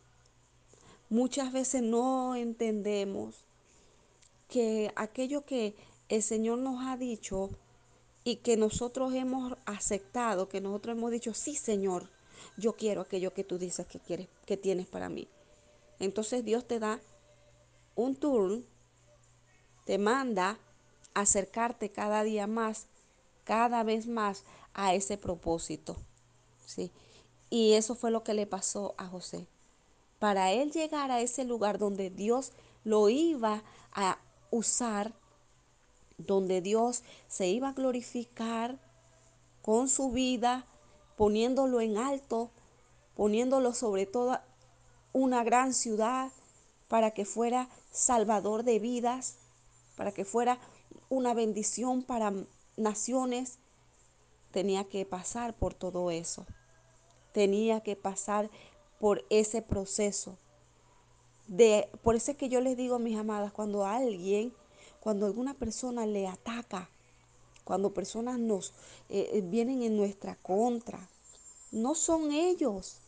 Muchas 1.08 1.52
veces 1.52 1.80
no 1.80 2.34
entendemos 2.34 3.44
que 4.48 4.92
aquello 4.96 5.44
que 5.44 5.76
el 6.08 6.24
Señor 6.24 6.58
nos 6.58 6.84
ha 6.84 6.96
dicho 6.96 7.50
y 8.24 8.36
que 8.36 8.56
nosotros 8.56 9.14
hemos 9.14 9.56
aceptado, 9.64 10.48
que 10.48 10.60
nosotros 10.60 10.96
hemos 10.96 11.12
dicho, 11.12 11.34
sí 11.34 11.54
Señor, 11.54 12.10
yo 12.56 12.72
quiero 12.72 13.02
aquello 13.02 13.32
que 13.32 13.44
tú 13.44 13.58
dices 13.58 13.86
que 13.86 14.00
quieres, 14.00 14.26
que 14.44 14.56
tienes 14.56 14.88
para 14.88 15.08
mí. 15.08 15.28
Entonces 16.00 16.44
Dios 16.44 16.66
te 16.66 16.80
da 16.80 17.00
un 17.94 18.16
turn, 18.16 18.66
te 19.84 19.98
manda 19.98 20.58
acercarte 21.14 21.90
cada 21.90 22.24
día 22.24 22.48
más, 22.48 22.88
cada 23.44 23.84
vez 23.84 24.08
más 24.08 24.42
a 24.76 24.94
ese 24.94 25.16
propósito. 25.16 25.96
¿sí? 26.66 26.92
Y 27.50 27.72
eso 27.72 27.96
fue 27.96 28.10
lo 28.10 28.22
que 28.22 28.34
le 28.34 28.46
pasó 28.46 28.94
a 28.98 29.06
José. 29.06 29.48
Para 30.18 30.52
él 30.52 30.70
llegar 30.70 31.10
a 31.10 31.20
ese 31.20 31.44
lugar 31.44 31.78
donde 31.78 32.10
Dios 32.10 32.52
lo 32.84 33.08
iba 33.08 33.64
a 33.92 34.18
usar, 34.50 35.12
donde 36.18 36.60
Dios 36.60 37.02
se 37.26 37.48
iba 37.48 37.70
a 37.70 37.72
glorificar 37.72 38.78
con 39.62 39.88
su 39.88 40.12
vida, 40.12 40.66
poniéndolo 41.16 41.80
en 41.80 41.96
alto, 41.96 42.50
poniéndolo 43.14 43.72
sobre 43.72 44.06
toda 44.06 44.46
una 45.12 45.42
gran 45.42 45.72
ciudad, 45.72 46.30
para 46.88 47.12
que 47.12 47.24
fuera 47.24 47.68
salvador 47.90 48.62
de 48.62 48.78
vidas, 48.78 49.36
para 49.96 50.12
que 50.12 50.24
fuera 50.24 50.58
una 51.08 51.34
bendición 51.34 52.02
para 52.02 52.32
naciones, 52.76 53.58
tenía 54.56 54.84
que 54.84 55.04
pasar 55.04 55.52
por 55.52 55.74
todo 55.74 56.10
eso. 56.10 56.46
Tenía 57.32 57.82
que 57.82 57.94
pasar 57.94 58.48
por 58.98 59.22
ese 59.28 59.60
proceso. 59.60 60.38
De, 61.46 61.90
por 62.02 62.16
eso 62.16 62.30
es 62.30 62.38
que 62.38 62.48
yo 62.48 62.62
les 62.62 62.74
digo, 62.74 62.98
mis 62.98 63.18
amadas, 63.18 63.52
cuando 63.52 63.84
alguien, 63.84 64.54
cuando 64.98 65.26
alguna 65.26 65.52
persona 65.52 66.06
le 66.06 66.26
ataca, 66.26 66.88
cuando 67.64 67.92
personas 67.92 68.38
nos 68.38 68.72
eh, 69.10 69.28
eh, 69.34 69.42
vienen 69.44 69.82
en 69.82 69.94
nuestra 69.94 70.36
contra, 70.36 71.06
no 71.70 71.94
son 71.94 72.32
ellos. 72.32 73.02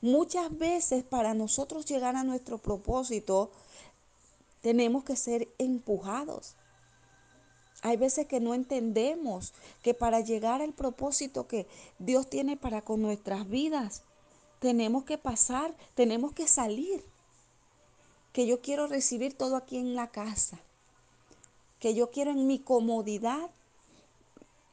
Muchas 0.00 0.56
veces 0.56 1.02
para 1.02 1.34
nosotros 1.34 1.84
llegar 1.84 2.14
a 2.14 2.22
nuestro 2.22 2.58
propósito, 2.58 3.50
tenemos 4.60 5.02
que 5.02 5.16
ser 5.16 5.48
empujados. 5.58 6.54
Hay 7.82 7.96
veces 7.96 8.26
que 8.26 8.40
no 8.40 8.54
entendemos 8.54 9.54
que 9.82 9.94
para 9.94 10.20
llegar 10.20 10.60
al 10.60 10.72
propósito 10.72 11.46
que 11.46 11.66
Dios 11.98 12.28
tiene 12.28 12.56
para 12.56 12.82
con 12.82 13.00
nuestras 13.00 13.48
vidas, 13.48 14.02
tenemos 14.58 15.04
que 15.04 15.18
pasar, 15.18 15.74
tenemos 15.94 16.32
que 16.32 16.46
salir. 16.46 17.02
Que 18.32 18.46
yo 18.46 18.60
quiero 18.60 18.86
recibir 18.86 19.34
todo 19.34 19.56
aquí 19.56 19.78
en 19.78 19.94
la 19.94 20.08
casa. 20.08 20.60
Que 21.80 21.94
yo 21.94 22.10
quiero 22.10 22.30
en 22.30 22.46
mi 22.46 22.58
comodidad 22.58 23.50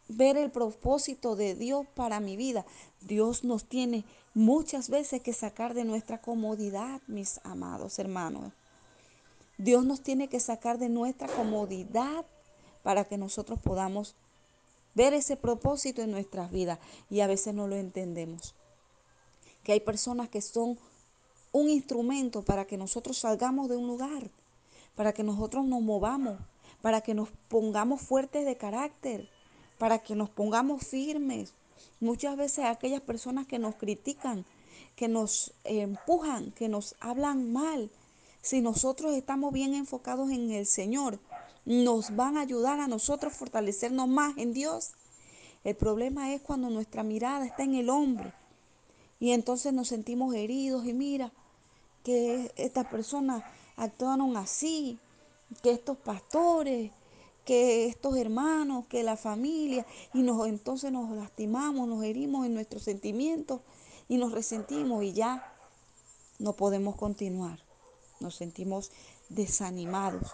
ver 0.09 0.37
el 0.37 0.51
propósito 0.51 1.35
de 1.35 1.55
Dios 1.55 1.87
para 1.95 2.19
mi 2.19 2.35
vida. 2.35 2.65
Dios 3.01 3.43
nos 3.43 3.65
tiene 3.65 4.03
muchas 4.33 4.89
veces 4.89 5.21
que 5.21 5.33
sacar 5.33 5.73
de 5.73 5.85
nuestra 5.85 6.21
comodidad, 6.21 7.01
mis 7.07 7.39
amados 7.43 7.97
hermanos. 7.99 8.53
Dios 9.57 9.85
nos 9.85 10.01
tiene 10.01 10.27
que 10.27 10.39
sacar 10.39 10.77
de 10.77 10.89
nuestra 10.89 11.27
comodidad 11.27 12.25
para 12.88 13.03
que 13.03 13.17
nosotros 13.17 13.60
podamos 13.60 14.15
ver 14.96 15.13
ese 15.13 15.36
propósito 15.36 16.01
en 16.01 16.10
nuestras 16.10 16.50
vidas 16.51 16.79
y 17.10 17.20
a 17.20 17.27
veces 17.27 17.53
no 17.53 17.67
lo 17.67 17.75
entendemos. 17.75 18.56
Que 19.62 19.74
hay 19.74 19.82
personas 19.82 20.29
que 20.29 20.39
son 20.39 20.79
un 21.51 21.70
instrumento 21.70 22.44
para 22.44 22.63
que 22.63 22.77
nosotros 22.77 23.17
salgamos 23.17 23.67
de 23.67 23.75
un 23.75 23.88
lugar, 23.88 24.32
para 24.96 25.12
que 25.12 25.24
nosotros 25.24 25.65
nos 25.65 25.82
movamos, 25.82 26.39
para 26.82 27.01
que 27.01 27.13
nos 27.13 27.27
pongamos 27.50 28.00
fuertes 28.00 28.46
de 28.46 28.56
carácter, 28.56 29.27
para 29.77 30.00
que 30.00 30.15
nos 30.15 30.29
pongamos 30.29 30.88
firmes, 30.88 31.53
Muchas 32.00 32.38
veces 32.38 32.63
aquellas 32.63 33.01
personas 33.01 33.48
que 33.48 33.60
nos 33.60 33.75
critican, 33.75 34.46
que 34.96 35.10
nos 35.10 35.53
empujan, 35.65 36.51
que 36.51 36.70
nos 36.70 36.96
hablan 37.01 37.51
mal, 37.51 37.91
si 38.41 38.62
nosotros 38.62 39.13
estamos 39.13 39.51
bien 39.51 39.74
enfocados 39.74 40.32
en 40.32 40.51
el 40.51 40.65
Señor, 40.65 41.20
nos 41.67 42.15
van 42.15 42.38
a 42.38 42.41
ayudar 42.41 42.79
a 42.79 42.88
nosotros 42.88 43.33
fortalecernos 43.33 44.07
más 44.07 44.38
en 44.38 44.53
Dios. 44.53 44.91
El 45.65 45.75
problema 45.75 46.33
es 46.33 46.41
cuando 46.41 46.69
nuestra 46.69 47.03
mirada 47.03 47.45
está 47.45 47.63
en 47.63 47.75
el 47.75 47.89
hombre 47.89 48.33
y 49.19 49.31
entonces 49.31 49.74
nos 49.74 49.89
sentimos 49.89 50.33
heridos 50.33 50.86
y 50.86 50.93
mira 50.93 51.33
que 52.05 52.53
estas 52.55 52.88
personas 52.88 53.43
actuaron 53.75 54.38
así, 54.38 54.97
que 55.62 55.71
estos 55.71 55.97
pastores, 55.97 56.91
que 57.43 57.88
estos 57.88 58.15
hermanos, 58.15 58.86
que 58.88 59.03
la 59.03 59.17
familia, 59.17 59.86
y 60.13 60.25
entonces 60.25 60.89
nos 60.89 61.09
lastimamos, 61.17 61.86
nos 61.86 62.01
herimos 62.05 62.45
en 62.45 62.53
nuestros 62.53 62.83
sentimientos 62.83 63.59
y 64.07 64.15
nos 64.15 64.31
resentimos 64.31 65.03
y 65.03 65.12
ya 65.12 65.53
no 66.39 66.53
podemos 66.53 66.95
continuar. 66.95 67.59
Nos 68.21 68.36
sentimos 68.36 68.89
desanimados. 69.27 70.33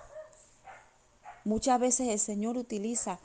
Muchas 1.45 1.79
veces 1.79 2.07
el 2.07 2.19
Señor 2.19 2.57
utiliza 2.57 3.19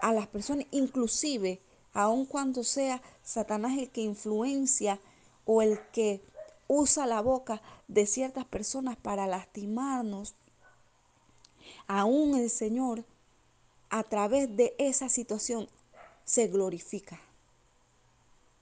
a 0.00 0.12
las 0.12 0.26
personas, 0.26 0.66
inclusive, 0.70 1.60
aun 1.92 2.26
cuando 2.26 2.64
sea 2.64 3.02
Satanás 3.22 3.76
el 3.78 3.90
que 3.90 4.02
influencia 4.02 5.00
o 5.44 5.62
el 5.62 5.80
que 5.92 6.22
usa 6.66 7.06
la 7.06 7.20
boca 7.20 7.62
de 7.88 8.06
ciertas 8.06 8.44
personas 8.44 8.96
para 8.96 9.26
lastimarnos, 9.26 10.34
aún 11.86 12.36
el 12.36 12.50
Señor 12.50 13.04
a 13.90 14.02
través 14.04 14.54
de 14.56 14.74
esa 14.78 15.08
situación 15.08 15.68
se 16.24 16.48
glorifica. 16.48 17.20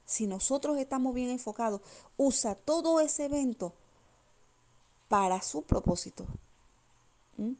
Si 0.05 0.25
nosotros 0.25 0.77
estamos 0.77 1.13
bien 1.13 1.29
enfocados, 1.29 1.81
usa 2.15 2.55
todo 2.55 3.01
ese 3.01 3.25
evento 3.25 3.73
para 5.09 5.41
su 5.41 5.63
propósito. 5.63 6.25
¿Mm? 7.35 7.53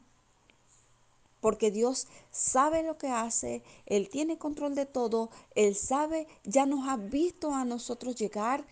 Porque 1.40 1.70
Dios 1.70 2.08
sabe 2.30 2.82
lo 2.82 2.98
que 2.98 3.08
hace, 3.08 3.62
Él 3.86 4.08
tiene 4.08 4.38
control 4.38 4.74
de 4.74 4.86
todo, 4.86 5.30
Él 5.54 5.76
sabe, 5.76 6.26
ya 6.44 6.66
nos 6.66 6.88
ha 6.88 6.96
visto 6.96 7.54
a 7.54 7.64
nosotros 7.64 8.16
llegar, 8.16 8.64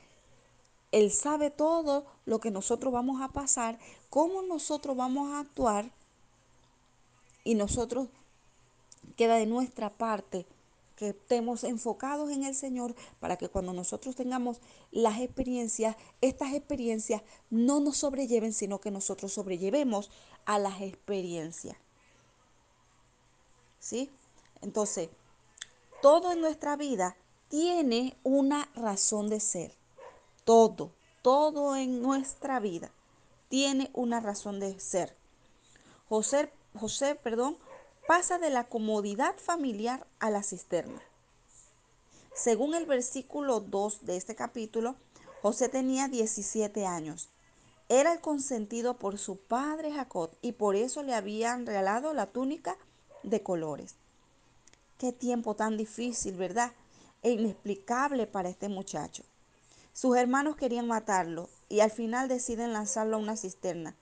Él 0.91 1.13
sabe 1.13 1.51
todo 1.51 2.07
lo 2.25 2.41
que 2.41 2.51
nosotros 2.51 2.93
vamos 2.93 3.23
a 3.23 3.29
pasar, 3.29 3.79
cómo 4.11 4.43
nosotros 4.43 4.97
vamos 4.97 5.33
a 5.33 5.41
actuar 5.41 5.91
y 7.45 7.55
nosotros 7.55 8.09
queda 9.17 9.37
de 9.37 9.47
nuestra 9.47 9.91
parte 9.91 10.47
que 10.97 11.11
estemos 11.11 11.63
enfocados 11.63 12.31
en 12.31 12.45
el 12.45 12.55
Señor 12.55 12.95
para 13.21 13.37
que 13.37 13.49
cuando 13.49 13.73
nosotros 13.73 14.17
tengamos 14.17 14.61
las 14.91 15.21
experiencias, 15.21 15.95
estas 16.21 16.55
experiencias 16.55 17.23
no 17.51 17.81
nos 17.81 17.99
sobrelleven, 17.99 18.53
sino 18.53 18.81
que 18.81 18.91
nosotros 18.91 19.33
sobrellevemos 19.33 20.11
a 20.47 20.59
las 20.59 20.81
experiencias. 20.81 21.77
¿Sí? 23.87 24.11
Entonces, 24.63 25.11
todo 26.03 26.33
en 26.33 26.41
nuestra 26.41 26.75
vida 26.75 27.17
tiene 27.49 28.17
una 28.25 28.69
razón 28.75 29.29
de 29.29 29.39
ser. 29.39 29.77
Todo, 30.45 30.91
todo 31.23 31.77
en 31.77 32.03
nuestra 32.03 32.59
vida 32.59 32.91
tiene 33.49 33.93
una 33.93 34.19
razón 34.19 34.59
de 34.59 34.81
ser. 34.81 35.17
José, 36.09 36.51
José, 36.77 37.15
perdón, 37.15 37.59
pasa 38.09 38.39
de 38.39 38.51
la 38.51 38.65
comodidad 38.65 39.37
familiar 39.37 40.05
a 40.19 40.31
la 40.31 40.43
cisterna. 40.43 41.01
Según 42.35 42.75
el 42.75 42.87
versículo 42.87 43.61
2 43.61 44.05
de 44.05 44.17
este 44.17 44.35
capítulo, 44.35 44.97
José 45.43 45.69
tenía 45.69 46.09
17 46.09 46.87
años. 46.87 47.29
Era 47.89 48.13
el 48.13 48.21
consentido 48.21 48.97
por 48.97 49.17
su 49.17 49.37
padre 49.37 49.93
Jacob 49.93 50.33
y 50.43 50.53
por 50.53 50.75
eso 50.75 51.05
le 51.05 51.15
habían 51.15 51.67
regalado 51.67 52.15
la 52.15 52.27
túnica 52.27 52.77
de 53.27 53.43
colores. 53.43 53.97
Qué 54.99 55.13
tiempo 55.13 55.55
tan 55.55 55.77
difícil, 55.77 56.37
¿verdad? 56.37 56.73
E 57.23 57.33
inexplicable 57.33 58.27
para 58.27 58.49
este 58.49 58.71
muchacho. 58.71 59.25
Sus 59.93 60.17
hermanos 60.17 60.57
querían 60.57 60.87
matarlo 60.87 61.51
y 61.69 61.81
al 61.81 61.91
final 61.91 62.29
deciden 62.29 62.73
lanzarlo 62.73 63.17
a 63.17 63.21
una 63.21 63.37
cisterna. 63.37 63.95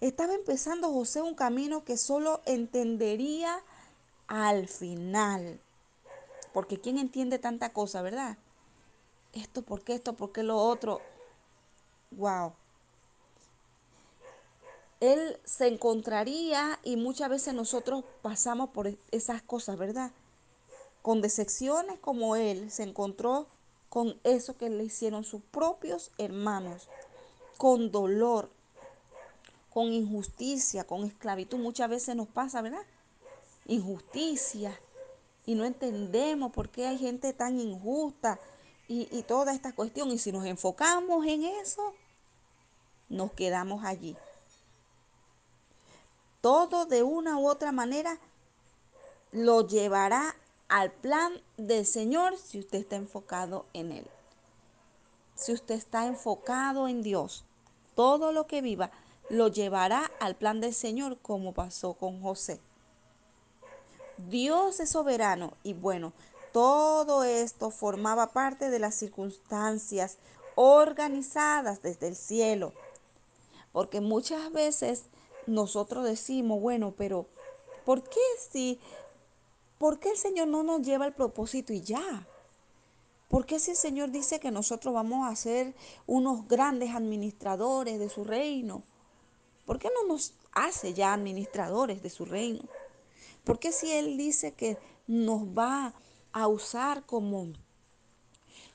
Estaba 0.00 0.34
empezando 0.34 0.92
José 0.92 1.20
un 1.20 1.34
camino 1.34 1.84
que 1.84 1.96
solo 1.96 2.40
entendería 2.46 3.62
al 4.28 4.68
final. 4.68 5.60
Porque 6.52 6.80
¿quién 6.80 6.98
entiende 6.98 7.38
tanta 7.38 7.72
cosa, 7.72 8.00
verdad? 8.00 8.38
Esto, 9.32 9.62
¿por 9.62 9.82
qué 9.82 9.94
esto? 9.94 10.14
¿Por 10.14 10.32
qué 10.32 10.42
lo 10.42 10.56
otro? 10.56 11.00
Wow. 12.12 12.54
Él 15.00 15.38
se 15.44 15.66
encontraría 15.66 16.78
y 16.82 16.96
muchas 16.96 17.28
veces 17.28 17.54
nosotros 17.54 18.04
pasamos 18.22 18.70
por 18.70 18.96
esas 19.10 19.42
cosas, 19.42 19.76
¿verdad? 19.78 20.12
Con 21.02 21.20
decepciones 21.20 21.98
como 22.00 22.36
él 22.36 22.70
se 22.70 22.84
encontró 22.84 23.48
con 23.88 24.18
eso 24.24 24.56
que 24.56 24.70
le 24.70 24.84
hicieron 24.84 25.22
sus 25.22 25.40
propios 25.40 26.10
hermanos, 26.18 26.88
con 27.58 27.92
dolor, 27.92 28.50
con 29.70 29.92
injusticia, 29.92 30.84
con 30.84 31.04
esclavitud. 31.04 31.58
Muchas 31.58 31.90
veces 31.90 32.16
nos 32.16 32.28
pasa, 32.28 32.62
¿verdad? 32.62 32.82
Injusticia. 33.66 34.80
Y 35.46 35.54
no 35.54 35.64
entendemos 35.64 36.50
por 36.52 36.70
qué 36.70 36.86
hay 36.86 36.98
gente 36.98 37.32
tan 37.32 37.60
injusta 37.60 38.40
y, 38.88 39.08
y 39.16 39.22
toda 39.22 39.54
esta 39.54 39.72
cuestión. 39.74 40.10
Y 40.10 40.18
si 40.18 40.32
nos 40.32 40.44
enfocamos 40.46 41.26
en 41.26 41.44
eso, 41.44 41.94
nos 43.08 43.32
quedamos 43.32 43.84
allí. 43.84 44.16
Todo 46.44 46.84
de 46.84 47.02
una 47.02 47.38
u 47.38 47.48
otra 47.48 47.72
manera 47.72 48.18
lo 49.32 49.66
llevará 49.66 50.36
al 50.68 50.92
plan 50.92 51.32
del 51.56 51.86
Señor 51.86 52.36
si 52.36 52.58
usted 52.58 52.80
está 52.80 52.96
enfocado 52.96 53.64
en 53.72 53.92
Él. 53.92 54.06
Si 55.36 55.54
usted 55.54 55.74
está 55.74 56.04
enfocado 56.04 56.86
en 56.86 57.00
Dios, 57.00 57.46
todo 57.94 58.30
lo 58.30 58.46
que 58.46 58.60
viva 58.60 58.90
lo 59.30 59.48
llevará 59.48 60.10
al 60.20 60.36
plan 60.36 60.60
del 60.60 60.74
Señor 60.74 61.16
como 61.16 61.54
pasó 61.54 61.94
con 61.94 62.20
José. 62.20 62.60
Dios 64.28 64.80
es 64.80 64.90
soberano 64.90 65.54
y 65.62 65.72
bueno, 65.72 66.12
todo 66.52 67.24
esto 67.24 67.70
formaba 67.70 68.34
parte 68.34 68.68
de 68.68 68.80
las 68.80 68.96
circunstancias 68.96 70.18
organizadas 70.56 71.80
desde 71.80 72.08
el 72.08 72.16
cielo. 72.16 72.74
Porque 73.72 74.02
muchas 74.02 74.52
veces 74.52 75.04
nosotros 75.46 76.04
decimos, 76.04 76.60
bueno, 76.60 76.94
pero 76.96 77.26
¿por 77.84 78.02
qué 78.02 78.20
si 78.50 78.80
¿Por 79.78 79.98
qué 79.98 80.10
el 80.10 80.16
Señor 80.16 80.48
no 80.48 80.62
nos 80.62 80.82
lleva 80.82 81.04
al 81.04 81.14
propósito 81.14 81.72
y 81.72 81.82
ya? 81.82 82.26
¿Por 83.28 83.44
qué 83.44 83.58
si 83.58 83.72
el 83.72 83.76
Señor 83.76 84.10
dice 84.10 84.40
que 84.40 84.50
nosotros 84.50 84.94
vamos 84.94 85.30
a 85.30 85.36
ser 85.36 85.74
unos 86.06 86.46
grandes 86.46 86.94
administradores 86.94 87.98
de 87.98 88.08
su 88.08 88.24
reino? 88.24 88.82
¿Por 89.66 89.78
qué 89.78 89.90
no 89.94 90.08
nos 90.08 90.34
hace 90.52 90.94
ya 90.94 91.12
administradores 91.12 92.02
de 92.02 92.10
su 92.10 92.24
reino? 92.24 92.62
¿Por 93.44 93.58
qué 93.58 93.72
si 93.72 93.90
Él 93.90 94.16
dice 94.16 94.52
que 94.52 94.78
nos 95.06 95.42
va 95.42 95.92
a 96.32 96.48
usar 96.48 97.04
como, 97.04 97.48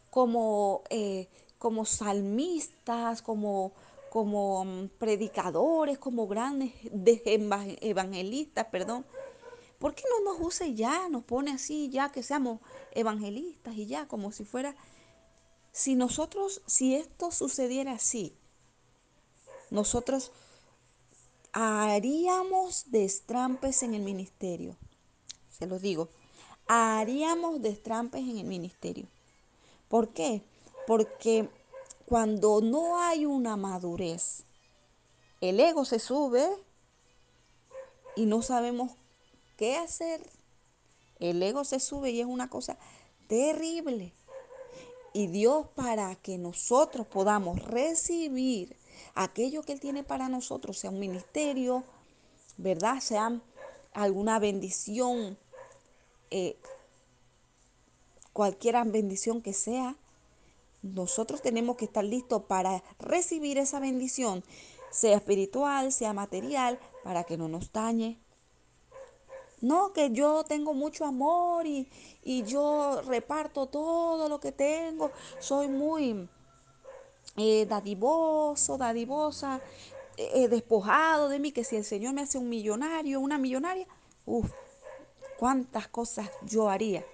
como, 0.09 0.83
eh, 0.89 1.27
como 1.57 1.85
salmistas, 1.85 3.21
como, 3.21 3.71
como 4.09 4.65
mm, 4.65 4.89
predicadores, 4.97 5.97
como 5.97 6.27
grandes 6.27 6.73
evangelistas, 7.25 8.65
perdón? 8.67 9.05
¿Por 9.79 9.95
qué 9.95 10.03
no 10.09 10.31
nos 10.31 10.45
usa 10.45 10.67
ya, 10.67 11.07
nos 11.09 11.23
pone 11.23 11.51
así 11.51 11.89
ya 11.89 12.11
que 12.11 12.21
seamos 12.21 12.59
evangelistas 12.91 13.75
y 13.75 13.85
ya, 13.85 14.07
como 14.07 14.31
si 14.31 14.43
fuera... 14.43 14.75
Si 15.71 15.95
nosotros, 15.95 16.61
si 16.65 16.95
esto 16.95 17.31
sucediera 17.31 17.93
así, 17.93 18.35
nosotros 19.69 20.31
haríamos 21.53 22.85
destrampes 22.91 23.83
en 23.83 23.93
el 23.93 24.01
ministerio. 24.01 24.75
Se 25.49 25.67
los 25.67 25.81
digo, 25.81 26.09
haríamos 26.67 27.61
destrampes 27.61 28.21
en 28.21 28.39
el 28.39 28.45
ministerio. 28.45 29.07
¿Por 29.87 30.09
qué? 30.09 30.43
Porque 30.87 31.49
cuando 32.09 32.59
no 32.59 32.99
hay 32.99 33.27
una 33.27 33.55
madurez, 33.55 34.43
el 35.41 35.59
ego 35.59 35.85
se 35.85 35.99
sube 35.99 36.49
y 38.15 38.25
no 38.25 38.41
sabemos 38.41 38.93
qué 39.57 39.77
hacer. 39.77 40.27
El 41.19 41.43
ego 41.43 41.63
se 41.63 41.79
sube 41.79 42.09
y 42.09 42.19
es 42.19 42.25
una 42.25 42.49
cosa 42.49 42.79
terrible. 43.27 44.11
Y 45.13 45.27
Dios 45.27 45.67
para 45.75 46.15
que 46.15 46.39
nosotros 46.39 47.05
podamos 47.05 47.61
recibir 47.63 48.75
aquello 49.13 49.61
que 49.61 49.73
Él 49.73 49.79
tiene 49.79 50.03
para 50.03 50.29
nosotros, 50.29 50.79
sea 50.79 50.89
un 50.89 50.99
ministerio, 50.99 51.83
¿verdad? 52.57 53.01
Sea 53.01 53.39
alguna 53.93 54.39
bendición 54.39 55.37
eh, 56.31 56.57
cualquier 58.33 58.83
bendición 58.85 59.43
que 59.43 59.53
sea, 59.53 59.95
nosotros 60.81 61.41
tenemos 61.41 61.75
que 61.75 61.85
estar 61.85 62.03
listos 62.03 62.43
para 62.43 62.83
recibir 62.99 63.57
esa 63.57 63.79
bendición, 63.79 64.43
sea 64.91 65.17
espiritual, 65.17 65.91
sea 65.91 66.13
material, 66.13 66.79
para 67.03 67.23
que 67.23 67.37
no 67.37 67.47
nos 67.47 67.71
dañe. 67.71 68.19
No, 69.61 69.91
que 69.91 70.11
yo 70.11 70.45
tengo 70.45 70.73
mucho 70.73 71.05
amor 71.05 71.65
y, 71.67 71.89
yo 72.45 73.01
reparto 73.01 73.65
todo 73.65 74.29
lo 74.29 74.39
que 74.39 74.51
tengo. 74.53 75.11
Soy 75.39 75.67
muy 75.67 76.29
eh, 77.35 77.65
dadivoso, 77.65 78.77
dadivosa, 78.77 79.59
eh, 80.15 80.47
despojado 80.47 81.27
de 81.27 81.39
mí, 81.39 81.51
que 81.51 81.65
si 81.65 81.75
el 81.75 81.83
Señor 81.83 82.13
me 82.13 82.21
hace 82.21 82.37
un 82.37 82.47
millonario, 82.47 83.19
una 83.19 83.37
millonaria, 83.37 83.87
uff, 84.25 84.49
cuántas 85.37 85.87
cosas 85.89 86.29
yo 86.43 86.69
haría 86.69 87.05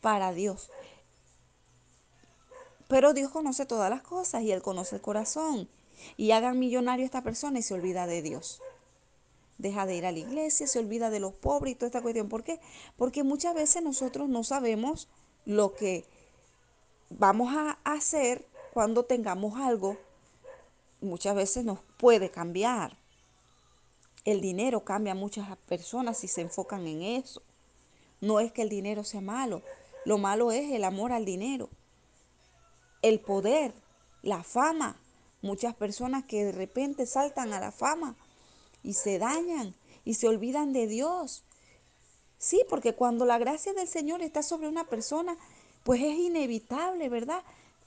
para 0.00 0.32
Dios. 0.32 0.70
Pero 2.92 3.14
Dios 3.14 3.30
conoce 3.30 3.64
todas 3.64 3.88
las 3.88 4.02
cosas 4.02 4.42
y 4.42 4.52
Él 4.52 4.60
conoce 4.60 4.96
el 4.96 5.00
corazón. 5.00 5.66
Y 6.18 6.32
hagan 6.32 6.58
millonario 6.58 7.04
a 7.04 7.06
esta 7.06 7.22
persona 7.22 7.58
y 7.58 7.62
se 7.62 7.72
olvida 7.72 8.06
de 8.06 8.20
Dios. 8.20 8.60
Deja 9.56 9.86
de 9.86 9.96
ir 9.96 10.04
a 10.04 10.12
la 10.12 10.18
iglesia, 10.18 10.66
se 10.66 10.78
olvida 10.78 11.08
de 11.08 11.18
los 11.18 11.32
pobres 11.32 11.72
y 11.72 11.74
toda 11.74 11.86
esta 11.86 12.02
cuestión. 12.02 12.28
¿Por 12.28 12.44
qué? 12.44 12.60
Porque 12.98 13.22
muchas 13.22 13.54
veces 13.54 13.82
nosotros 13.82 14.28
no 14.28 14.44
sabemos 14.44 15.08
lo 15.46 15.72
que 15.72 16.04
vamos 17.08 17.56
a 17.56 17.78
hacer 17.82 18.46
cuando 18.74 19.06
tengamos 19.06 19.58
algo. 19.58 19.96
Muchas 21.00 21.34
veces 21.34 21.64
nos 21.64 21.78
puede 21.96 22.30
cambiar. 22.30 22.98
El 24.26 24.42
dinero 24.42 24.84
cambia 24.84 25.12
a 25.12 25.16
muchas 25.16 25.56
personas 25.66 26.18
si 26.18 26.28
se 26.28 26.42
enfocan 26.42 26.86
en 26.86 27.00
eso. 27.00 27.40
No 28.20 28.38
es 28.38 28.52
que 28.52 28.60
el 28.60 28.68
dinero 28.68 29.02
sea 29.02 29.22
malo. 29.22 29.62
Lo 30.04 30.18
malo 30.18 30.52
es 30.52 30.70
el 30.72 30.84
amor 30.84 31.12
al 31.12 31.24
dinero 31.24 31.70
el 33.02 33.20
poder, 33.20 33.74
la 34.22 34.42
fama. 34.42 34.96
Muchas 35.42 35.74
personas 35.74 36.24
que 36.24 36.44
de 36.44 36.52
repente 36.52 37.04
saltan 37.04 37.52
a 37.52 37.60
la 37.60 37.72
fama 37.72 38.16
y 38.82 38.94
se 38.94 39.18
dañan 39.18 39.74
y 40.04 40.14
se 40.14 40.28
olvidan 40.28 40.72
de 40.72 40.86
Dios. 40.86 41.42
Sí, 42.38 42.62
porque 42.68 42.94
cuando 42.94 43.24
la 43.24 43.38
gracia 43.38 43.72
del 43.72 43.88
Señor 43.88 44.22
está 44.22 44.42
sobre 44.42 44.68
una 44.68 44.84
persona, 44.84 45.36
pues 45.84 46.00
es 46.00 46.16
inevitable, 46.16 47.08
¿verdad? 47.08 47.42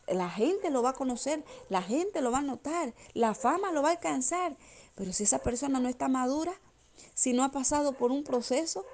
La 0.08 0.30
gente 0.30 0.70
lo 0.70 0.84
va 0.84 0.92
a 0.92 0.94
conocer, 0.94 1.44
la 1.70 1.82
gente 1.82 2.22
lo 2.22 2.32
va 2.32 2.40
a 2.40 2.44
notar, 2.44 2.94
la 3.14 3.34
fama 3.34 3.72
lo 3.72 3.82
va 3.82 3.90
a 3.90 3.94
alcanzar. 3.94 4.56
Pero 4.96 5.12
si 5.14 5.24
esa 5.24 5.40
persona 5.40 5.80
no 5.80 5.90
está 5.90 6.08
madura, 6.08 6.54
si 7.14 7.34
no 7.34 7.44
ha 7.44 7.52
pasado 7.52 7.94
por 7.94 8.12
un 8.12 8.24
proceso, 8.24 8.86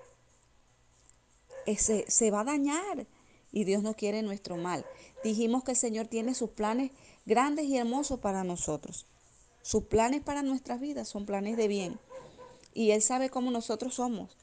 ese, 1.66 2.10
se 2.10 2.32
va 2.32 2.42
a 2.42 2.46
dañar 2.46 3.06
y 3.52 3.64
Dios 3.66 3.84
no 3.84 3.96
quiere 3.96 4.22
nuestro 4.22 4.58
mal. 4.58 4.86
Dijimos 5.24 5.64
que 5.64 5.72
el 5.72 5.78
Señor 5.78 6.08
tiene 6.08 6.34
sus 6.34 6.52
planes 6.52 6.92
grandes 7.26 7.66
y 7.66 7.78
hermosos 7.78 8.20
para 8.20 8.44
nosotros. 8.44 9.08
Sus 9.62 9.84
planes 9.84 10.22
para 10.22 10.42
nuestras 10.42 10.80
vidas 10.80 11.08
son 11.08 11.26
planes 11.26 11.58
de 11.58 11.68
bien. 11.68 12.00
Y 12.74 12.92
Él 12.92 13.02
sabe 13.02 13.30
cómo 13.30 13.52
nosotros 13.52 13.96
somos. 13.96 14.38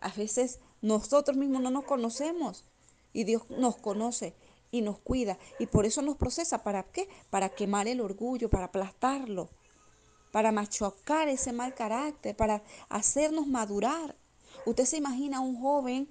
A 0.00 0.10
veces 0.10 0.60
nosotros 0.82 1.36
mismos 1.36 1.62
no 1.62 1.70
nos 1.70 1.84
conocemos 1.84 2.64
y 3.12 3.24
Dios 3.24 3.42
nos 3.50 3.76
conoce 3.76 4.34
y 4.70 4.82
nos 4.82 4.98
cuida. 4.98 5.38
Y 5.58 5.66
por 5.66 5.86
eso 5.86 6.02
nos 6.02 6.16
procesa. 6.16 6.62
¿Para 6.62 6.82
qué? 6.84 7.08
Para 7.30 7.50
quemar 7.50 7.88
el 7.88 8.00
orgullo, 8.00 8.50
para 8.50 8.66
aplastarlo, 8.66 9.50
para 10.32 10.52
machocar 10.52 11.28
ese 11.28 11.52
mal 11.52 11.74
carácter, 11.74 12.36
para 12.36 12.62
hacernos 12.88 13.46
madurar. 13.46 14.16
Usted 14.64 14.84
se 14.84 14.96
imagina 14.96 15.38
a 15.38 15.40
un 15.40 15.60
joven 15.60 16.08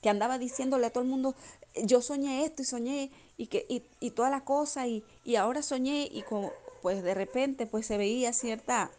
que 0.00 0.08
andaba 0.08 0.38
diciéndole 0.38 0.86
a 0.86 0.90
todo 0.90 1.04
el 1.04 1.10
mundo, 1.10 1.34
yo 1.74 2.02
soñé 2.02 2.44
esto 2.44 2.62
y 2.62 2.64
soñé 2.64 3.10
y, 3.36 3.46
que, 3.46 3.66
y, 3.68 4.10
toda 4.10 4.30
la 4.30 4.44
cosa 4.44 4.86
y, 4.86 5.04
ahora 5.36 5.62
soñé 5.62 6.08
y 6.10 6.22
como, 6.22 6.52
pues 6.82 7.02
de 7.02 7.14
repente 7.14 7.66
pues 7.66 7.86
se 7.86 7.96
veía 7.96 8.32
cierta 8.32 8.90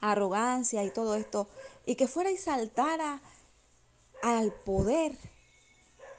arrogancia 0.00 0.84
y 0.84 0.90
todo 0.90 1.14
esto 1.14 1.48
y 1.86 1.94
que 1.96 2.08
fuera 2.08 2.30
y 2.30 2.36
saltara 2.36 3.22
al 4.22 4.52
poder 4.52 5.16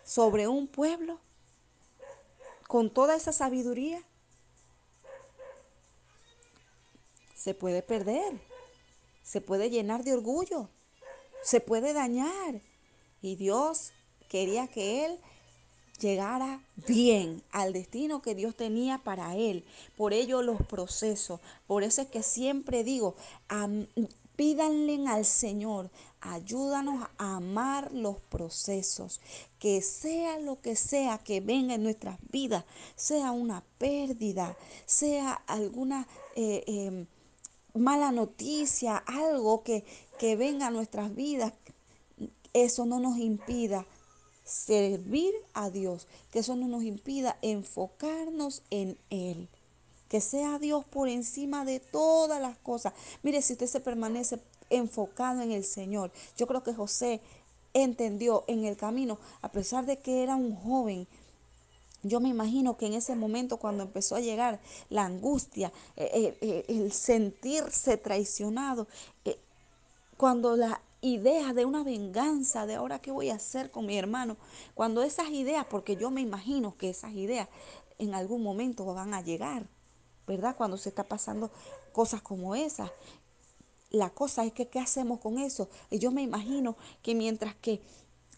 sobre 0.03 0.47
un 0.47 0.67
pueblo 0.67 1.19
con 2.67 2.89
toda 2.91 3.15
esa 3.15 3.31
sabiduría, 3.31 4.03
se 7.35 7.53
puede 7.53 7.83
perder, 7.83 8.41
se 9.21 9.39
puede 9.41 9.69
llenar 9.69 10.03
de 10.03 10.13
orgullo, 10.13 10.69
se 11.43 11.61
puede 11.61 11.93
dañar. 11.93 12.61
Y 13.21 13.35
Dios 13.35 13.93
quería 14.35 14.67
que 14.67 15.05
él 15.05 15.17
llegara 15.97 16.61
bien 16.87 17.41
al 17.53 17.71
destino 17.71 18.21
que 18.21 18.35
Dios 18.35 18.53
tenía 18.53 18.97
para 18.97 19.33
él. 19.37 19.63
Por 19.95 20.11
ello 20.11 20.41
los 20.41 20.61
procesos. 20.63 21.39
Por 21.67 21.83
eso 21.83 22.01
es 22.01 22.09
que 22.09 22.21
siempre 22.21 22.83
digo, 22.83 23.15
pídanle 24.35 25.07
al 25.07 25.23
Señor, 25.23 25.89
ayúdanos 26.19 27.07
a 27.17 27.37
amar 27.37 27.93
los 27.93 28.17
procesos. 28.17 29.21
Que 29.57 29.81
sea 29.81 30.37
lo 30.37 30.59
que 30.59 30.75
sea 30.75 31.17
que 31.17 31.39
venga 31.39 31.75
en 31.75 31.83
nuestras 31.83 32.19
vidas, 32.29 32.65
sea 32.97 33.31
una 33.31 33.63
pérdida, 33.77 34.57
sea 34.85 35.31
alguna... 35.47 36.09
Eh, 36.35 36.61
em, 36.67 37.05
mala 37.73 38.11
noticia, 38.11 38.95
algo 38.97 39.61
que, 39.63 39.83
que 40.17 40.37
venga 40.37 40.67
a 40.67 40.71
nuestras 40.71 41.13
vidas, 41.13 41.51
eso 42.53 42.85
no 42.85 43.01
nos 43.01 43.17
impida 43.17 43.85
servir 44.45 45.33
a 45.53 45.69
Dios, 45.69 46.07
que 46.31 46.39
eso 46.39 46.55
no 46.55 46.67
nos 46.67 46.83
impida 46.83 47.37
enfocarnos 47.41 48.61
en 48.69 48.97
Él. 49.09 49.49
Que 50.07 50.21
sea 50.21 50.59
Dios 50.59 50.85
por 50.85 51.09
encima 51.09 51.65
de 51.65 51.79
todas 51.79 52.39
las 52.39 52.57
cosas. 52.59 52.93
Mire, 53.23 53.41
si 53.41 53.53
usted 53.53 53.67
se 53.67 53.79
permanece 53.81 54.39
enfocado 54.69 55.41
en 55.41 55.51
el 55.51 55.65
Señor, 55.65 56.11
yo 56.37 56.47
creo 56.47 56.63
que 56.63 56.73
José 56.73 57.21
entendió 57.73 58.45
en 58.47 58.65
el 58.65 58.77
camino, 58.77 59.17
a 59.41 59.51
pesar 59.51 59.85
de 59.85 59.97
que 59.97 60.23
era 60.23 60.35
un 60.35 60.55
joven, 60.55 61.07
yo 62.03 62.19
me 62.19 62.29
imagino 62.29 62.77
que 62.77 62.85
en 62.85 62.93
ese 62.93 63.15
momento 63.15 63.57
cuando 63.57 63.83
empezó 63.83 64.15
a 64.15 64.19
llegar 64.19 64.59
la 64.89 65.05
angustia, 65.05 65.73
eh, 65.97 66.09
eh, 66.13 66.37
eh, 66.41 66.65
el 66.67 66.91
sentirse 66.91 67.97
traicionado, 67.97 68.87
cuando 70.15 70.55
la 70.55 70.81
ideas 71.05 71.53
de 71.53 71.65
una 71.65 71.83
venganza, 71.83 72.65
de 72.65 72.75
ahora 72.75 72.99
qué 72.99 73.11
voy 73.11 73.29
a 73.29 73.35
hacer 73.35 73.69
con 73.69 73.85
mi 73.85 73.97
hermano. 73.97 74.37
Cuando 74.73 75.03
esas 75.03 75.29
ideas, 75.29 75.65
porque 75.69 75.95
yo 75.95 76.09
me 76.09 76.21
imagino 76.21 76.75
que 76.77 76.89
esas 76.89 77.13
ideas 77.13 77.47
en 77.99 78.15
algún 78.15 78.41
momento 78.41 78.85
van 78.85 79.13
a 79.13 79.21
llegar, 79.21 79.67
¿verdad? 80.25 80.55
Cuando 80.55 80.77
se 80.77 80.89
está 80.89 81.03
pasando 81.03 81.51
cosas 81.91 82.23
como 82.23 82.55
esas. 82.55 82.89
La 83.91 84.09
cosa 84.09 84.43
es 84.45 84.53
que, 84.53 84.67
¿qué 84.67 84.79
hacemos 84.79 85.19
con 85.19 85.37
eso? 85.37 85.69
Y 85.91 85.99
yo 85.99 86.09
me 86.09 86.23
imagino 86.23 86.75
que 87.03 87.13
mientras 87.13 87.53
que 87.55 87.81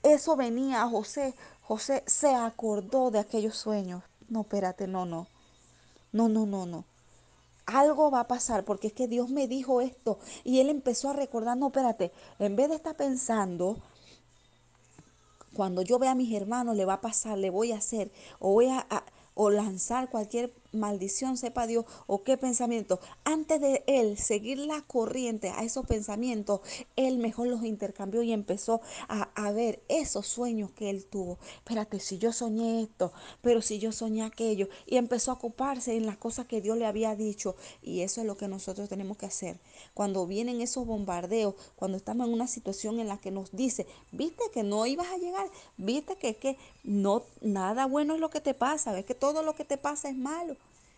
eso 0.03 0.35
venía 0.35 0.83
a 0.83 0.89
José, 0.89 1.35
José 1.61 2.03
se 2.05 2.35
acordó 2.35 3.11
de 3.11 3.19
aquellos 3.19 3.55
sueños. 3.55 4.03
No, 4.27 4.41
espérate, 4.41 4.87
no, 4.87 5.05
no. 5.05 5.27
No, 6.11 6.27
no, 6.27 6.45
no, 6.45 6.65
no 6.65 6.96
algo 7.67 8.09
va 8.09 8.21
a 8.21 8.27
pasar, 8.27 8.65
porque 8.65 8.87
es 8.87 8.93
que 8.93 9.07
Dios 9.07 9.29
me 9.29 9.47
dijo 9.47 9.81
esto. 9.81 10.17
Y 10.43 10.59
él 10.59 10.69
empezó 10.69 11.09
a 11.09 11.13
recordar, 11.13 11.57
no, 11.57 11.67
espérate, 11.67 12.11
en 12.39 12.55
vez 12.55 12.69
de 12.69 12.75
estar 12.75 12.95
pensando, 12.95 13.77
cuando 15.53 15.81
yo 15.81 15.99
vea 15.99 16.11
a 16.11 16.15
mis 16.15 16.33
hermanos, 16.33 16.75
le 16.75 16.85
va 16.85 16.93
a 16.93 17.01
pasar, 17.01 17.37
le 17.37 17.49
voy 17.49 17.73
a 17.73 17.77
hacer, 17.77 18.11
o 18.39 18.53
voy 18.53 18.67
a, 18.67 18.85
o 19.33 19.49
lanzar 19.49 20.09
cualquier 20.09 20.53
maldición, 20.71 21.37
sepa 21.37 21.67
Dios, 21.67 21.85
o 22.05 22.23
qué 22.23 22.37
pensamiento. 22.37 22.99
Antes 23.23 23.61
de 23.61 23.83
él 23.87 24.17
seguir 24.17 24.59
la 24.59 24.81
corriente 24.81 25.49
a 25.49 25.63
esos 25.63 25.85
pensamientos, 25.85 26.61
él 26.95 27.17
mejor 27.17 27.47
los 27.47 27.63
intercambió 27.63 28.21
y 28.23 28.33
empezó 28.33 28.81
a, 29.07 29.29
a, 29.35 29.51
ver 29.51 29.81
esos 29.87 30.27
sueños 30.27 30.71
que 30.71 30.89
él 30.89 31.05
tuvo. 31.05 31.39
Espérate, 31.57 31.99
si 31.99 32.17
yo 32.17 32.33
soñé 32.33 32.81
esto, 32.81 33.11
pero 33.41 33.61
si 33.61 33.79
yo 33.79 33.91
soñé 33.91 34.23
aquello, 34.23 34.67
y 34.85 34.97
empezó 34.97 35.31
a 35.31 35.35
ocuparse 35.35 35.95
en 35.95 36.05
las 36.05 36.17
cosas 36.17 36.45
que 36.47 36.61
Dios 36.61 36.77
le 36.77 36.85
había 36.85 37.15
dicho. 37.15 37.55
Y 37.81 38.01
eso 38.01 38.21
es 38.21 38.27
lo 38.27 38.37
que 38.37 38.47
nosotros 38.47 38.89
tenemos 38.89 39.17
que 39.17 39.25
hacer. 39.25 39.59
Cuando 39.93 40.25
vienen 40.27 40.61
esos 40.61 40.85
bombardeos, 40.85 41.55
cuando 41.75 41.97
estamos 41.97 42.27
en 42.27 42.33
una 42.33 42.47
situación 42.47 42.99
en 42.99 43.07
la 43.07 43.17
que 43.17 43.31
nos 43.31 43.51
dice, 43.51 43.87
viste 44.11 44.43
que 44.53 44.63
no 44.63 44.85
ibas 44.85 45.07
a 45.07 45.17
llegar, 45.17 45.49
viste 45.77 46.15
que, 46.17 46.35
que 46.35 46.57
no, 46.83 47.23
nada 47.41 47.85
bueno 47.85 48.15
es 48.15 48.21
lo 48.21 48.29
que 48.29 48.41
te 48.41 48.53
pasa, 48.53 48.91
ves 48.93 49.05
que 49.05 49.15
todo 49.15 49.43
lo 49.43 49.55
que 49.55 49.65
te 49.65 49.77
pasa 49.77 50.09
es 50.09 50.15
malo. 50.15 50.55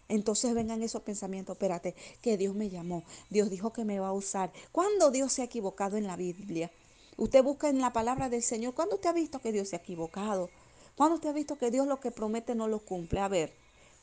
Entonces 0.10 0.56
vengan 0.56 0.82
esos 0.82 1.04
pensamientos, 1.04 1.54
espérate, 1.54 1.96
que 2.22 2.36
Dios 2.36 2.56
me 2.56 2.70
llamó, 2.70 3.04
Dios 3.30 3.50
dijo 3.50 3.72
que 3.72 3.86
me 3.86 4.00
va 4.00 4.08
a 4.08 4.14
usar. 4.14 4.52
¿Cuándo 4.72 5.12
Dios 5.12 5.32
se 5.32 5.44
ha 5.44 5.46
equivocado 5.46 5.98
en 5.98 6.08
la 6.08 6.18
Biblia? 6.18 6.72
Usted 7.16 7.44
busca 7.44 7.70
en 7.70 7.80
la 7.80 7.94
palabra 7.94 8.28
del 8.28 8.42
Señor, 8.42 8.74
¿cuándo 8.74 8.96
usted 8.96 9.10
ha 9.10 9.14
visto 9.14 9.40
que 9.40 9.52
Dios 9.52 9.70
se 9.70 9.76
ha 9.76 9.80
equivocado? 9.80 10.50
¿Cuándo 10.96 11.16
usted 11.16 11.30
ha 11.30 11.34
visto 11.34 11.58
que 11.58 11.70
Dios 11.70 11.88
lo 11.88 12.00
que 12.00 12.12
promete 12.12 12.56
no 12.56 12.68
lo 12.68 12.80
cumple? 12.80 13.20
A 13.20 13.28
ver, 13.28 13.54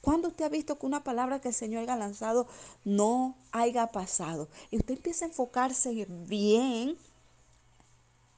¿cuándo 0.00 0.28
usted 0.28 0.44
ha 0.44 0.48
visto 0.48 0.78
que 0.78 0.86
una 0.86 1.02
palabra 1.02 1.40
que 1.40 1.48
el 1.48 1.54
Señor 1.54 1.82
haya 1.82 1.96
lanzado 1.96 2.46
no 2.84 3.36
haya 3.50 3.88
pasado? 3.88 4.48
Y 4.70 4.76
usted 4.76 4.94
empieza 4.94 5.24
a 5.24 5.28
enfocarse 5.28 6.06
bien 6.08 6.96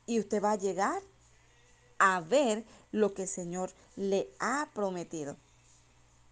y 0.06 0.20
usted 0.20 0.42
va 0.42 0.52
a 0.52 0.58
llegar 0.58 1.02
a 1.98 2.20
ver 2.20 2.64
lo 2.92 3.12
que 3.12 3.22
el 3.22 3.28
Señor 3.28 3.72
le 3.94 4.30
ha 4.40 4.70
prometido. 4.72 5.36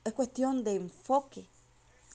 Es 0.06 0.12
cuestión 0.12 0.62
de 0.62 0.76
enfoque. 0.76 1.48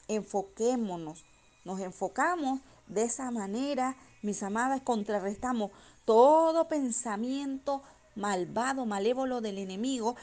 Enfoquémonos. 0.07 1.25
Nos 1.65 1.81
enfocamos 1.81 2.61
de 2.87 3.03
esa 3.03 3.29
manera, 3.31 3.97
mis 4.21 4.41
amadas, 4.43 4.81
contrarrestamos 4.81 5.71
todo 6.05 6.69
pensamiento 6.69 7.83
malvado, 8.15 8.85
malévolo 8.85 9.41
del 9.41 9.57
enemigo, 9.57 10.15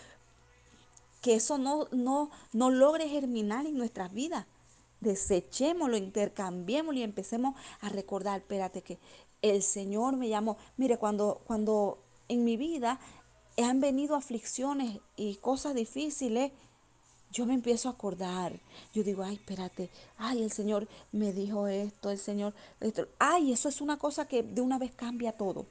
que 1.21 1.35
eso 1.35 1.59
no, 1.59 1.89
no, 1.93 2.31
no 2.55 2.71
logre 2.71 3.07
germinar 3.07 3.67
en 3.67 3.77
nuestras 3.77 4.15
vidas. 4.15 4.47
Desechémoslo, 5.01 5.99
intercambiémoslo 5.99 6.99
y 6.99 7.03
empecemos 7.03 7.55
a 7.83 7.91
recordar, 7.91 8.41
espérate 8.41 8.81
que 8.81 8.99
el 9.43 9.63
Señor 9.63 10.17
me 10.17 10.31
llamó. 10.31 10.57
Mire, 10.79 10.97
cuando, 10.97 11.43
cuando 11.47 11.99
en 12.29 12.45
mi 12.45 12.57
vida 12.57 12.99
han 13.59 13.81
venido 13.83 14.17
aflicciones 14.17 15.01
y 15.17 15.37
cosas 15.37 15.75
difíciles, 15.75 16.51
yo 17.33 17.47
me 17.47 17.55
empiezo 17.55 17.88
a 17.88 17.93
acordar. 17.93 18.59
Yo 18.95 19.03
digo, 19.03 19.23
ay, 19.23 19.35
espérate, 19.35 19.91
ay, 20.17 20.43
el 20.43 20.51
Señor 20.51 20.88
me 21.12 21.33
dijo 21.33 21.69
esto, 21.69 22.11
el 22.11 22.19
Señor, 22.19 22.55
esto. 22.81 23.09
Ay, 23.19 23.53
eso 23.53 23.69
es 23.69 23.81
una 23.81 23.99
cosa 23.99 24.27
que 24.27 24.43
de 24.43 24.61
una 24.61 24.79
vez 24.79 24.93
cambia 24.93 25.33
todo. 25.33 25.67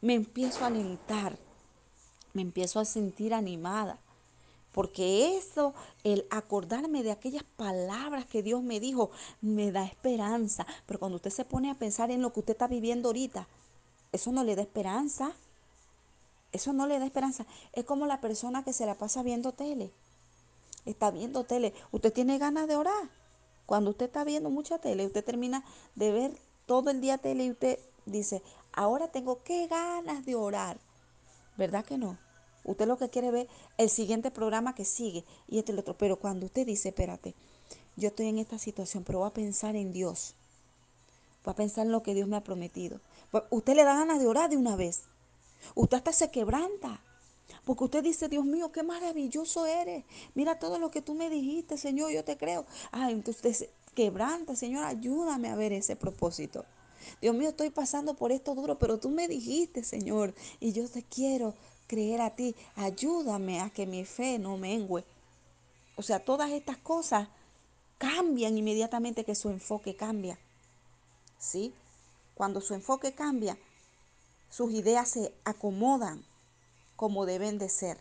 Me 0.00 0.14
empiezo 0.14 0.64
a 0.64 0.68
alentar, 0.68 1.36
me 2.32 2.42
empiezo 2.42 2.80
a 2.80 2.84
sentir 2.84 3.34
animada. 3.34 3.98
Porque 4.72 5.36
eso, 5.36 5.74
el 6.04 6.26
acordarme 6.30 7.02
de 7.02 7.10
aquellas 7.10 7.42
palabras 7.42 8.26
que 8.26 8.44
Dios 8.44 8.62
me 8.62 8.78
dijo, 8.78 9.10
me 9.40 9.72
da 9.72 9.84
esperanza. 9.84 10.66
Pero 10.86 11.00
cuando 11.00 11.16
usted 11.16 11.30
se 11.30 11.44
pone 11.44 11.70
a 11.70 11.74
pensar 11.74 12.10
en 12.12 12.22
lo 12.22 12.32
que 12.32 12.40
usted 12.40 12.52
está 12.52 12.68
viviendo 12.68 13.08
ahorita, 13.08 13.48
eso 14.12 14.30
no 14.30 14.44
le 14.44 14.54
da 14.54 14.62
esperanza. 14.62 15.32
Eso 16.52 16.72
no 16.72 16.86
le 16.86 16.98
da 16.98 17.06
esperanza. 17.06 17.44
Es 17.72 17.84
como 17.84 18.06
la 18.06 18.20
persona 18.20 18.62
que 18.62 18.72
se 18.72 18.86
la 18.86 18.94
pasa 18.94 19.22
viendo 19.22 19.52
tele 19.52 19.90
está 20.90 21.10
viendo 21.10 21.44
tele, 21.44 21.72
usted 21.92 22.12
tiene 22.12 22.38
ganas 22.38 22.68
de 22.68 22.76
orar. 22.76 23.10
Cuando 23.66 23.90
usted 23.90 24.06
está 24.06 24.24
viendo 24.24 24.50
mucha 24.50 24.78
tele, 24.78 25.06
usted 25.06 25.24
termina 25.24 25.64
de 25.94 26.10
ver 26.10 26.38
todo 26.66 26.90
el 26.90 27.00
día 27.00 27.18
tele 27.18 27.44
y 27.44 27.50
usted 27.50 27.78
dice, 28.06 28.42
ahora 28.72 29.08
tengo 29.08 29.42
qué 29.42 29.66
ganas 29.66 30.24
de 30.24 30.34
orar. 30.34 30.78
¿Verdad 31.56 31.84
que 31.84 31.98
no? 31.98 32.18
Usted 32.64 32.86
lo 32.86 32.98
que 32.98 33.08
quiere 33.08 33.30
ver 33.30 33.48
el 33.76 33.90
siguiente 33.90 34.30
programa 34.30 34.74
que 34.74 34.84
sigue 34.84 35.24
y 35.48 35.58
este 35.58 35.72
y 35.72 35.74
el 35.74 35.78
otro. 35.80 35.96
Pero 35.96 36.16
cuando 36.18 36.46
usted 36.46 36.66
dice, 36.66 36.90
espérate, 36.90 37.34
yo 37.96 38.08
estoy 38.08 38.28
en 38.28 38.38
esta 38.38 38.58
situación, 38.58 39.04
pero 39.04 39.20
voy 39.20 39.28
a 39.28 39.32
pensar 39.32 39.74
en 39.74 39.92
Dios. 39.92 40.34
Voy 41.44 41.52
a 41.52 41.56
pensar 41.56 41.86
en 41.86 41.92
lo 41.92 42.02
que 42.02 42.14
Dios 42.14 42.28
me 42.28 42.36
ha 42.36 42.44
prometido. 42.44 43.00
Pues, 43.30 43.44
usted 43.50 43.74
le 43.74 43.84
da 43.84 43.94
ganas 43.94 44.20
de 44.20 44.26
orar 44.26 44.50
de 44.50 44.56
una 44.56 44.76
vez. 44.76 45.02
Usted 45.74 45.96
hasta 45.96 46.12
se 46.12 46.30
quebranta. 46.30 47.02
Porque 47.64 47.84
usted 47.84 48.02
dice, 48.02 48.28
Dios 48.28 48.44
mío, 48.44 48.72
qué 48.72 48.82
maravilloso 48.82 49.66
eres. 49.66 50.04
Mira 50.34 50.58
todo 50.58 50.78
lo 50.78 50.90
que 50.90 51.02
tú 51.02 51.14
me 51.14 51.30
dijiste, 51.30 51.76
Señor, 51.76 52.10
yo 52.12 52.24
te 52.24 52.36
creo. 52.36 52.66
Ay, 52.90 53.12
entonces 53.12 53.68
quebranta, 53.94 54.56
Señor, 54.56 54.84
ayúdame 54.84 55.48
a 55.48 55.56
ver 55.56 55.72
ese 55.72 55.96
propósito. 55.96 56.64
Dios 57.20 57.34
mío, 57.34 57.50
estoy 57.50 57.70
pasando 57.70 58.14
por 58.14 58.32
esto 58.32 58.54
duro, 58.54 58.78
pero 58.78 58.98
tú 58.98 59.10
me 59.10 59.28
dijiste, 59.28 59.82
Señor, 59.82 60.34
y 60.60 60.72
yo 60.72 60.88
te 60.88 61.02
quiero 61.02 61.54
creer 61.86 62.20
a 62.20 62.34
ti. 62.34 62.54
Ayúdame 62.76 63.60
a 63.60 63.70
que 63.70 63.86
mi 63.86 64.04
fe 64.04 64.38
no 64.38 64.56
mengue. 64.56 65.04
O 65.96 66.02
sea, 66.02 66.24
todas 66.24 66.50
estas 66.50 66.76
cosas 66.76 67.28
cambian 67.98 68.56
inmediatamente 68.56 69.24
que 69.24 69.34
su 69.34 69.48
enfoque 69.48 69.96
cambia. 69.96 70.38
¿Sí? 71.38 71.72
Cuando 72.34 72.60
su 72.60 72.74
enfoque 72.74 73.12
cambia, 73.12 73.58
sus 74.48 74.72
ideas 74.72 75.08
se 75.08 75.32
acomodan 75.44 76.24
como 76.98 77.26
deben 77.26 77.58
de 77.58 77.68
ser. 77.68 77.96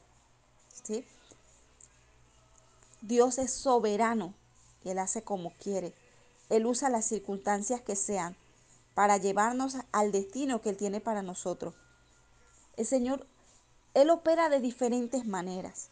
¿sí? 0.83 1.05
Dios 3.01 3.37
es 3.37 3.53
soberano 3.53 4.33
Él 4.83 4.97
hace 4.97 5.21
como 5.21 5.51
quiere. 5.51 5.93
Él 6.49 6.65
usa 6.65 6.89
las 6.89 7.05
circunstancias 7.05 7.79
que 7.79 7.95
sean 7.95 8.35
para 8.95 9.17
llevarnos 9.17 9.77
al 9.91 10.11
destino 10.11 10.63
que 10.63 10.71
Él 10.71 10.77
tiene 10.77 10.99
para 10.99 11.21
nosotros. 11.21 11.75
El 12.75 12.87
Señor, 12.87 13.27
Él 13.93 14.09
opera 14.09 14.49
de 14.49 14.61
diferentes 14.61 15.27
maneras. 15.27 15.89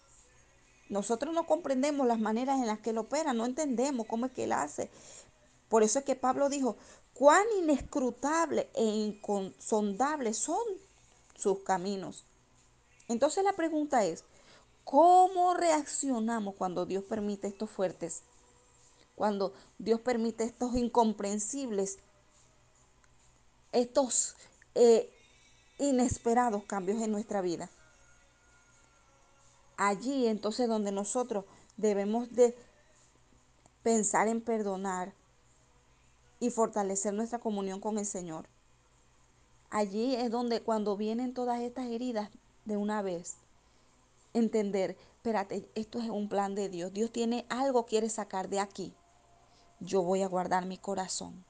Nosotros 0.89 1.31
no 1.31 1.45
comprendemos 1.45 2.07
las 2.07 2.19
maneras 2.19 2.59
en 2.59 2.65
las 2.65 2.79
que 2.79 2.89
Él 2.89 2.97
opera, 2.97 3.33
no 3.33 3.45
entendemos 3.45 4.07
cómo 4.07 4.25
es 4.25 4.31
que 4.31 4.45
Él 4.45 4.51
hace. 4.51 4.89
Por 5.69 5.83
eso 5.83 5.99
es 5.99 6.05
que 6.05 6.15
Pablo 6.15 6.49
dijo, 6.49 6.75
cuán 7.13 7.45
inescrutable 7.59 8.67
e 8.73 8.83
insondable 8.83 10.33
son 10.33 10.63
sus 11.35 11.59
caminos. 11.59 12.25
Entonces 13.07 13.43
la 13.43 13.53
pregunta 13.53 14.03
es, 14.05 14.23
¿cómo 14.83 15.53
reaccionamos 15.53 16.55
cuando 16.55 16.85
Dios 16.85 17.03
permite 17.03 17.47
estos 17.47 17.69
fuertes? 17.69 18.23
Cuando 19.15 19.53
Dios 19.77 20.01
permite 20.01 20.43
estos 20.43 20.75
incomprensibles, 20.75 21.99
estos 23.71 24.35
eh, 24.73 25.11
inesperados 25.77 26.63
cambios 26.63 27.01
en 27.01 27.11
nuestra 27.11 27.41
vida. 27.41 27.69
Allí 29.77 30.27
entonces 30.27 30.67
donde 30.67 30.91
nosotros 30.91 31.45
debemos 31.77 32.31
de 32.31 32.57
pensar 33.83 34.27
en 34.27 34.41
perdonar 34.41 35.13
y 36.39 36.49
fortalecer 36.49 37.13
nuestra 37.13 37.39
comunión 37.39 37.79
con 37.79 37.97
el 37.97 38.05
Señor. 38.05 38.47
Allí 39.69 40.15
es 40.15 40.31
donde 40.31 40.61
cuando 40.61 40.95
vienen 40.95 41.33
todas 41.33 41.61
estas 41.61 41.87
heridas 41.87 42.29
de 42.65 42.77
una 42.77 43.01
vez. 43.01 43.37
Entender, 44.33 44.97
espérate, 45.15 45.69
esto 45.75 45.99
es 45.99 46.09
un 46.09 46.27
plan 46.27 46.55
de 46.55 46.69
Dios. 46.69 46.91
Dios 46.93 47.11
tiene 47.11 47.45
algo, 47.49 47.85
quiere 47.85 48.09
sacar 48.09 48.49
de 48.49 48.59
aquí. 48.59 48.93
Yo 49.79 50.01
voy 50.01 50.21
a 50.21 50.27
guardar 50.27 50.65
mi 50.65 50.77
corazón. 50.77 51.45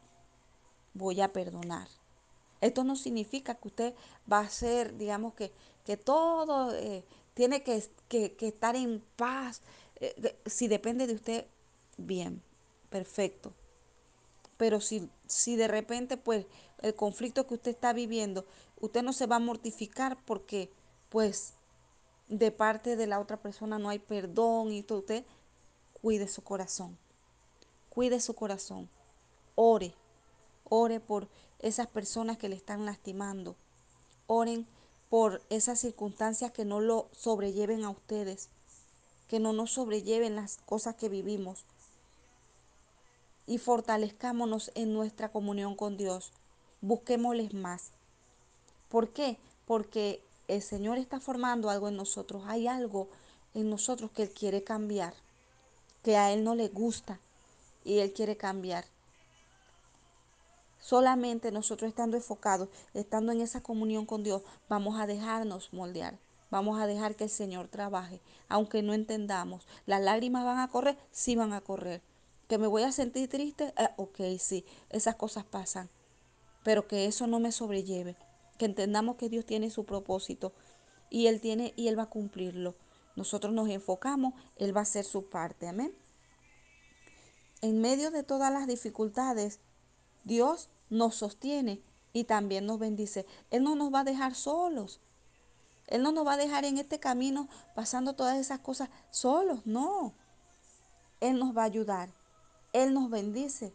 Voy 0.93 1.21
a 1.21 1.33
perdonar. 1.33 1.87
Esto 2.61 2.83
no 2.83 2.95
significa 2.95 3.55
que 3.55 3.67
usted 3.67 3.93
va 4.31 4.39
a 4.39 4.49
ser, 4.49 4.97
digamos, 4.97 5.33
que, 5.33 5.51
que 5.83 5.97
todo 5.97 6.73
eh, 6.75 7.03
tiene 7.33 7.63
que, 7.63 7.83
estar 8.39 8.75
en 8.75 9.03
paz. 9.15 9.61
Eh, 9.97 10.37
si 10.45 10.67
depende 10.67 11.05
de 11.07 11.13
usted, 11.13 11.45
bien, 11.97 12.41
perfecto. 12.89 13.53
Pero 14.57 14.79
si, 14.79 15.09
si 15.27 15.55
de 15.55 15.67
repente, 15.67 16.17
pues, 16.17 16.45
el 16.81 16.95
conflicto 16.95 17.45
que 17.45 17.55
usted 17.55 17.71
está 17.71 17.93
viviendo, 17.93 18.45
usted 18.79 19.03
no 19.03 19.13
se 19.13 19.27
va 19.27 19.35
a 19.35 19.39
mortificar 19.39 20.17
porque 20.25 20.71
pues 21.15 21.53
de 22.27 22.51
parte 22.51 22.97
de 22.97 23.07
la 23.07 23.21
otra 23.21 23.37
persona 23.37 23.79
no 23.79 23.87
hay 23.87 23.99
perdón 23.99 24.73
y 24.73 24.83
todo, 24.83 24.99
usted 24.99 25.23
cuide 26.01 26.27
su 26.27 26.41
corazón. 26.41 26.97
Cuide 27.89 28.19
su 28.19 28.33
corazón. 28.33 28.89
Ore. 29.55 29.93
Ore 30.65 30.99
por 30.99 31.29
esas 31.59 31.87
personas 31.87 32.37
que 32.37 32.49
le 32.49 32.57
están 32.57 32.85
lastimando. 32.85 33.55
Oren 34.27 34.67
por 35.09 35.41
esas 35.49 35.79
circunstancias 35.79 36.51
que 36.51 36.65
no 36.65 36.81
lo 36.81 37.07
sobrelleven 37.13 37.85
a 37.85 37.91
ustedes. 37.91 38.49
Que 39.29 39.39
no 39.39 39.53
nos 39.53 39.71
sobrelleven 39.71 40.35
las 40.35 40.57
cosas 40.65 40.95
que 40.95 41.07
vivimos. 41.07 41.63
Y 43.47 43.57
fortalezcámonos 43.57 44.69
en 44.75 44.91
nuestra 44.91 45.31
comunión 45.31 45.77
con 45.77 45.95
Dios. 45.95 46.33
Busquémosles 46.81 47.53
más. 47.53 47.91
¿Por 48.89 49.13
qué? 49.13 49.37
Porque 49.65 50.24
el 50.47 50.61
Señor 50.61 50.97
está 50.97 51.19
formando 51.19 51.69
algo 51.69 51.87
en 51.87 51.95
nosotros. 51.95 52.43
Hay 52.47 52.67
algo 52.67 53.09
en 53.53 53.69
nosotros 53.69 54.11
que 54.11 54.23
Él 54.23 54.29
quiere 54.29 54.63
cambiar, 54.63 55.13
que 56.03 56.17
a 56.17 56.31
Él 56.31 56.43
no 56.43 56.55
le 56.55 56.67
gusta 56.67 57.19
y 57.83 57.99
Él 57.99 58.13
quiere 58.13 58.37
cambiar. 58.37 58.85
Solamente 60.79 61.51
nosotros 61.51 61.89
estando 61.89 62.15
enfocados, 62.15 62.69
estando 62.93 63.31
en 63.31 63.41
esa 63.41 63.63
comunión 63.63 64.05
con 64.05 64.23
Dios, 64.23 64.43
vamos 64.69 64.99
a 64.99 65.07
dejarnos 65.07 65.73
moldear. 65.73 66.17
Vamos 66.51 66.79
a 66.79 66.85
dejar 66.85 67.15
que 67.15 67.23
el 67.23 67.29
Señor 67.31 67.67
trabaje, 67.69 68.21
aunque 68.49 68.83
no 68.83 68.93
entendamos. 68.93 69.67
Las 69.87 70.01
lágrimas 70.01 70.45
van 70.45 70.59
a 70.59 70.67
correr, 70.67 70.95
sí 71.11 71.35
van 71.35 71.53
a 71.53 71.61
correr. 71.61 72.01
Que 72.47 72.59
me 72.59 72.67
voy 72.67 72.83
a 72.83 72.91
sentir 72.91 73.27
triste, 73.27 73.73
eh, 73.77 73.89
ok, 73.97 74.19
sí, 74.37 74.63
esas 74.91 75.15
cosas 75.15 75.43
pasan. 75.43 75.89
Pero 76.63 76.87
que 76.87 77.07
eso 77.07 77.25
no 77.25 77.39
me 77.39 77.51
sobrelleve 77.51 78.15
que 78.57 78.65
entendamos 78.65 79.17
que 79.17 79.29
Dios 79.29 79.45
tiene 79.45 79.69
su 79.69 79.85
propósito 79.85 80.53
y 81.09 81.27
Él 81.27 81.41
tiene 81.41 81.73
y 81.75 81.87
Él 81.87 81.97
va 81.97 82.03
a 82.03 82.09
cumplirlo. 82.09 82.75
Nosotros 83.15 83.53
nos 83.53 83.69
enfocamos, 83.69 84.33
Él 84.57 84.75
va 84.75 84.81
a 84.81 84.83
hacer 84.83 85.05
su 85.05 85.29
parte. 85.29 85.67
Amén. 85.67 85.95
En 87.61 87.81
medio 87.81 88.11
de 88.11 88.23
todas 88.23 88.51
las 88.51 88.67
dificultades, 88.67 89.59
Dios 90.23 90.69
nos 90.89 91.15
sostiene 91.15 91.81
y 92.13 92.25
también 92.25 92.65
nos 92.65 92.79
bendice. 92.79 93.25
Él 93.51 93.63
no 93.63 93.75
nos 93.75 93.93
va 93.93 94.01
a 94.01 94.03
dejar 94.03 94.35
solos. 94.35 94.99
Él 95.87 96.01
no 96.01 96.11
nos 96.11 96.25
va 96.25 96.33
a 96.33 96.37
dejar 96.37 96.65
en 96.65 96.77
este 96.77 96.99
camino 96.99 97.47
pasando 97.75 98.15
todas 98.15 98.37
esas 98.37 98.59
cosas 98.59 98.89
solos. 99.11 99.65
No. 99.65 100.13
Él 101.19 101.39
nos 101.39 101.55
va 101.55 101.63
a 101.63 101.65
ayudar. 101.65 102.09
Él 102.73 102.93
nos 102.93 103.09
bendice. 103.09 103.73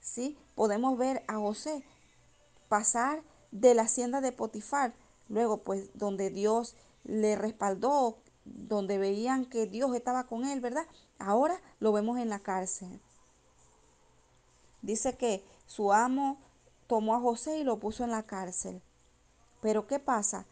¿Sí? 0.00 0.38
Podemos 0.54 0.96
ver 0.96 1.24
a 1.28 1.36
José 1.36 1.84
pasar 2.68 3.22
de 3.50 3.74
la 3.74 3.82
hacienda 3.82 4.20
de 4.20 4.32
Potifar 4.32 4.94
luego 5.28 5.58
pues 5.58 5.90
donde 5.94 6.30
Dios 6.30 6.74
le 7.04 7.36
respaldó, 7.36 8.18
donde 8.44 8.98
veían 8.98 9.44
que 9.44 9.66
Dios 9.66 9.94
estaba 9.94 10.26
con 10.26 10.44
él, 10.44 10.60
¿verdad? 10.60 10.86
Ahora 11.18 11.60
lo 11.80 11.92
vemos 11.92 12.18
en 12.18 12.28
la 12.28 12.40
cárcel. 12.40 13.00
Dice 14.82 15.16
que 15.16 15.44
su 15.66 15.92
amo 15.92 16.38
tomó 16.86 17.14
a 17.14 17.20
José 17.20 17.58
y 17.58 17.64
lo 17.64 17.78
puso 17.78 18.04
en 18.04 18.10
la 18.10 18.22
cárcel. 18.22 18.80
Pero 19.60 19.86
¿qué 19.86 19.98
pasa? 19.98 20.46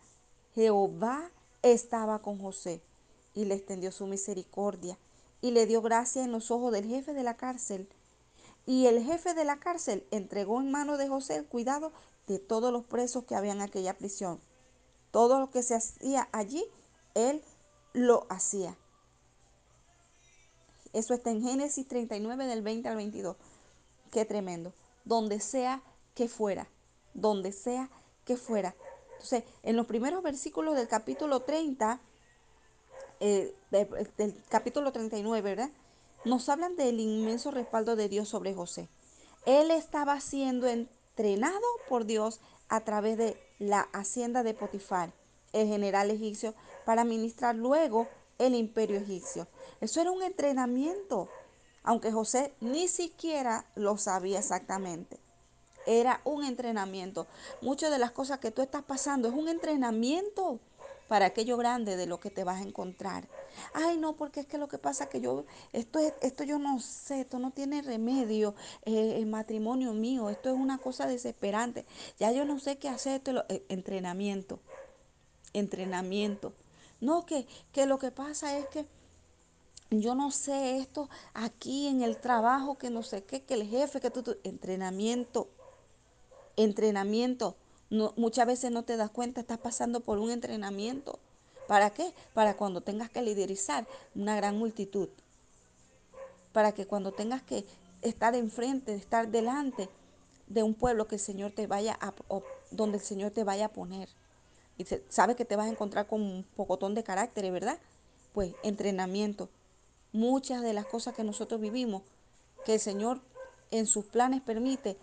Jehová 0.55 1.31
estaba 1.63 2.21
con 2.21 2.39
José 2.39 2.83
y 3.35 3.45
le 3.45 3.55
extendió 3.55 3.93
su 3.93 4.07
misericordia 4.07 4.99
y 5.41 5.53
le 5.53 5.67
dio 5.67 5.83
gracia 5.83 6.25
en 6.25 6.33
los 6.33 6.51
ojos 6.51 6.73
del 6.73 6.87
jefe 6.87 7.13
de 7.13 7.23
la 7.23 7.37
cárcel. 7.37 7.89
Y 8.67 8.87
el 8.87 9.03
jefe 9.03 9.33
de 9.33 9.45
la 9.45 9.61
cárcel 9.61 10.07
entregó 10.11 10.61
en 10.61 10.73
mano 10.73 10.97
de 10.97 11.09
José 11.09 11.37
el 11.37 11.47
cuidado 11.47 11.93
de 12.27 12.41
todos 12.41 12.73
los 12.73 12.85
presos 12.85 13.25
que 13.25 13.37
había 13.37 13.53
en 13.53 13.63
aquella 13.63 13.97
prisión. 13.97 14.41
Todo 15.13 15.39
lo 15.39 15.51
que 15.51 15.63
se 15.63 15.77
hacía 15.77 16.29
allí, 16.33 16.65
él 17.15 17.43
lo 17.93 18.27
hacía. 18.29 18.77
Eso 20.93 21.15
está 21.15 21.31
en 21.31 21.43
Génesis 21.43 21.87
39 21.87 22.47
del 22.47 22.63
20 22.63 22.89
al 22.89 22.97
22. 22.97 23.37
Qué 24.11 24.25
tremendo. 24.25 24.75
Donde 25.05 25.41
sea 25.41 25.83
que 26.15 26.29
fuera, 26.29 26.69
donde 27.15 27.53
sea 27.53 27.89
que 28.25 28.37
fuera. 28.37 28.75
Entonces, 29.13 29.45
en 29.63 29.77
los 29.77 29.87
primeros 29.87 30.23
versículos 30.23 30.75
del 30.75 30.89
capítulo 30.89 31.41
30, 31.41 32.01
eh, 33.21 33.55
del 33.71 34.43
capítulo 34.49 34.91
39, 34.93 35.41
¿verdad? 35.43 35.71
Nos 36.27 36.49
hablan 36.49 36.75
del 36.75 36.99
inmenso 36.99 37.53
respaldo 37.53 37.95
de 37.95 38.09
Dios 38.09 38.29
sobre 38.29 38.53
José. 38.53 38.89
Él 39.45 39.71
estaba 39.71 40.19
siendo 40.19 40.67
entrenado 40.67 41.63
por 41.89 42.05
Dios 42.05 42.41
a 42.69 42.81
través 42.81 43.17
de 43.17 43.41
la 43.61 43.83
hacienda 43.93 44.43
de 44.43 44.53
Potifar, 44.53 45.13
el 45.53 45.69
general 45.69 46.11
egipcio, 46.11 46.57
para 46.85 47.03
administrar 47.03 47.55
luego 47.55 48.09
el 48.41 48.57
imperio 48.57 48.97
egipcio. 48.97 49.47
Eso 49.81 50.01
era 50.01 50.11
un 50.11 50.21
entrenamiento, 50.25 51.29
aunque 51.85 52.11
José 52.11 52.53
ni 52.59 52.89
siquiera 52.89 53.65
lo 53.77 53.97
sabía 53.97 54.41
exactamente. 54.41 55.21
Era 55.87 56.23
un 56.25 56.43
entrenamiento. 56.43 57.29
Muchas 57.63 57.93
de 57.93 58.01
las 58.01 58.11
cosas 58.11 58.41
que 58.41 58.51
tú 58.51 58.63
estás 58.63 58.83
pasando 58.83 59.29
es 59.29 59.35
un 59.35 59.47
entrenamiento 59.47 60.59
para 61.07 61.27
aquello 61.27 61.57
grande 61.57 61.97
de 61.97 62.07
lo 62.07 62.19
que 62.19 62.31
te 62.31 62.43
vas 62.43 62.61
a 62.61 62.67
encontrar. 62.67 63.29
Ay, 63.73 63.97
no, 63.99 64.17
porque 64.17 64.41
es 64.41 64.47
que 64.47 64.59
lo 64.59 64.69
que 64.69 64.79
pasa 64.79 65.05
es 65.05 65.11
que 65.11 65.21
yo, 65.21 65.45
esto, 65.73 65.99
esto 66.21 66.45
yo 66.45 66.59
no 66.59 66.81
sé, 66.81 67.21
esto 67.21 67.39
no 67.39 67.51
tiene 67.51 67.83
remedio, 67.83 68.55
eh, 68.85 69.15
el 69.17 69.27
matrimonio 69.27 69.93
mío, 69.93 70.31
esto 70.31 70.49
es 70.49 70.55
una 70.57 70.79
cosa 70.79 71.07
desesperante. 71.07 71.87
Ya 72.19 72.33
yo 72.33 72.45
no 72.45 72.59
sé 72.59 72.79
qué 72.79 72.89
hacer, 72.89 73.17
esto, 73.17 73.45
eh, 73.49 73.65
entrenamiento, 73.69 74.61
entrenamiento. 75.53 76.53
No, 77.01 77.27
que, 77.27 77.47
que 77.73 77.87
lo 77.87 77.99
que 77.99 78.11
pasa 78.11 78.59
es 78.59 78.67
que 78.69 78.87
yo 79.91 80.15
no 80.15 80.31
sé 80.31 80.79
esto 80.79 81.09
aquí 81.35 81.87
en 81.87 82.03
el 82.03 82.17
trabajo, 82.19 82.77
que 82.77 82.91
no 82.91 83.03
sé 83.03 83.23
qué, 83.25 83.43
que 83.43 83.55
el 83.55 83.67
jefe, 83.69 84.01
que 84.01 84.11
tú, 84.11 84.37
entrenamiento, 84.43 85.49
entrenamiento. 86.57 87.57
No, 87.89 88.13
muchas 88.17 88.47
veces 88.47 88.73
no 88.73 88.83
te 88.83 88.97
das 88.97 89.11
cuenta, 89.11 89.41
estás 89.41 89.59
pasando 89.59 90.01
por 90.01 90.19
un 90.19 90.31
entrenamiento. 90.31 91.21
¿Para 91.67 91.91
qué? 91.91 92.13
Para 92.35 92.57
cuando 92.57 92.81
tengas 92.81 93.11
que 93.11 93.23
liderizar 93.23 93.87
una 94.15 94.37
gran 94.37 94.57
multitud. 94.57 95.09
Para 96.53 96.73
que 96.73 96.87
cuando 96.87 97.13
tengas 97.13 97.43
que 97.43 97.67
estar 98.03 98.35
enfrente, 98.35 98.95
estar 98.95 99.29
delante 99.29 99.89
de 100.47 100.63
un 100.63 100.75
pueblo 100.75 101.09
que 101.09 101.17
el 101.17 101.21
Señor 101.21 101.51
te 101.53 101.67
vaya 101.67 101.99
a, 102.01 102.13
donde 102.71 102.99
el 102.99 103.05
Señor 103.05 103.33
te 103.33 103.45
vaya 103.45 103.67
a 103.67 103.73
poner. 103.73 104.09
Y 104.79 104.87
sabe 105.09 105.35
que 105.35 105.45
te 105.45 105.57
vas 105.57 105.67
a 105.67 105.71
encontrar 105.71 106.07
con 106.07 106.23
un 106.23 106.47
pocotón 106.55 106.95
de 106.95 107.03
carácter, 107.03 107.51
¿verdad? 107.51 107.79
Pues 108.33 108.55
entrenamiento. 108.63 109.49
Muchas 110.13 110.63
de 110.63 110.73
las 110.73 110.87
cosas 110.87 111.15
que 111.15 111.25
nosotros 111.25 111.61
vivimos, 111.61 112.03
que 112.65 112.75
el 112.75 112.81
Señor 112.81 113.21
en 113.71 113.87
sus 113.87 114.05
planes 114.05 114.41
permite 114.41 114.97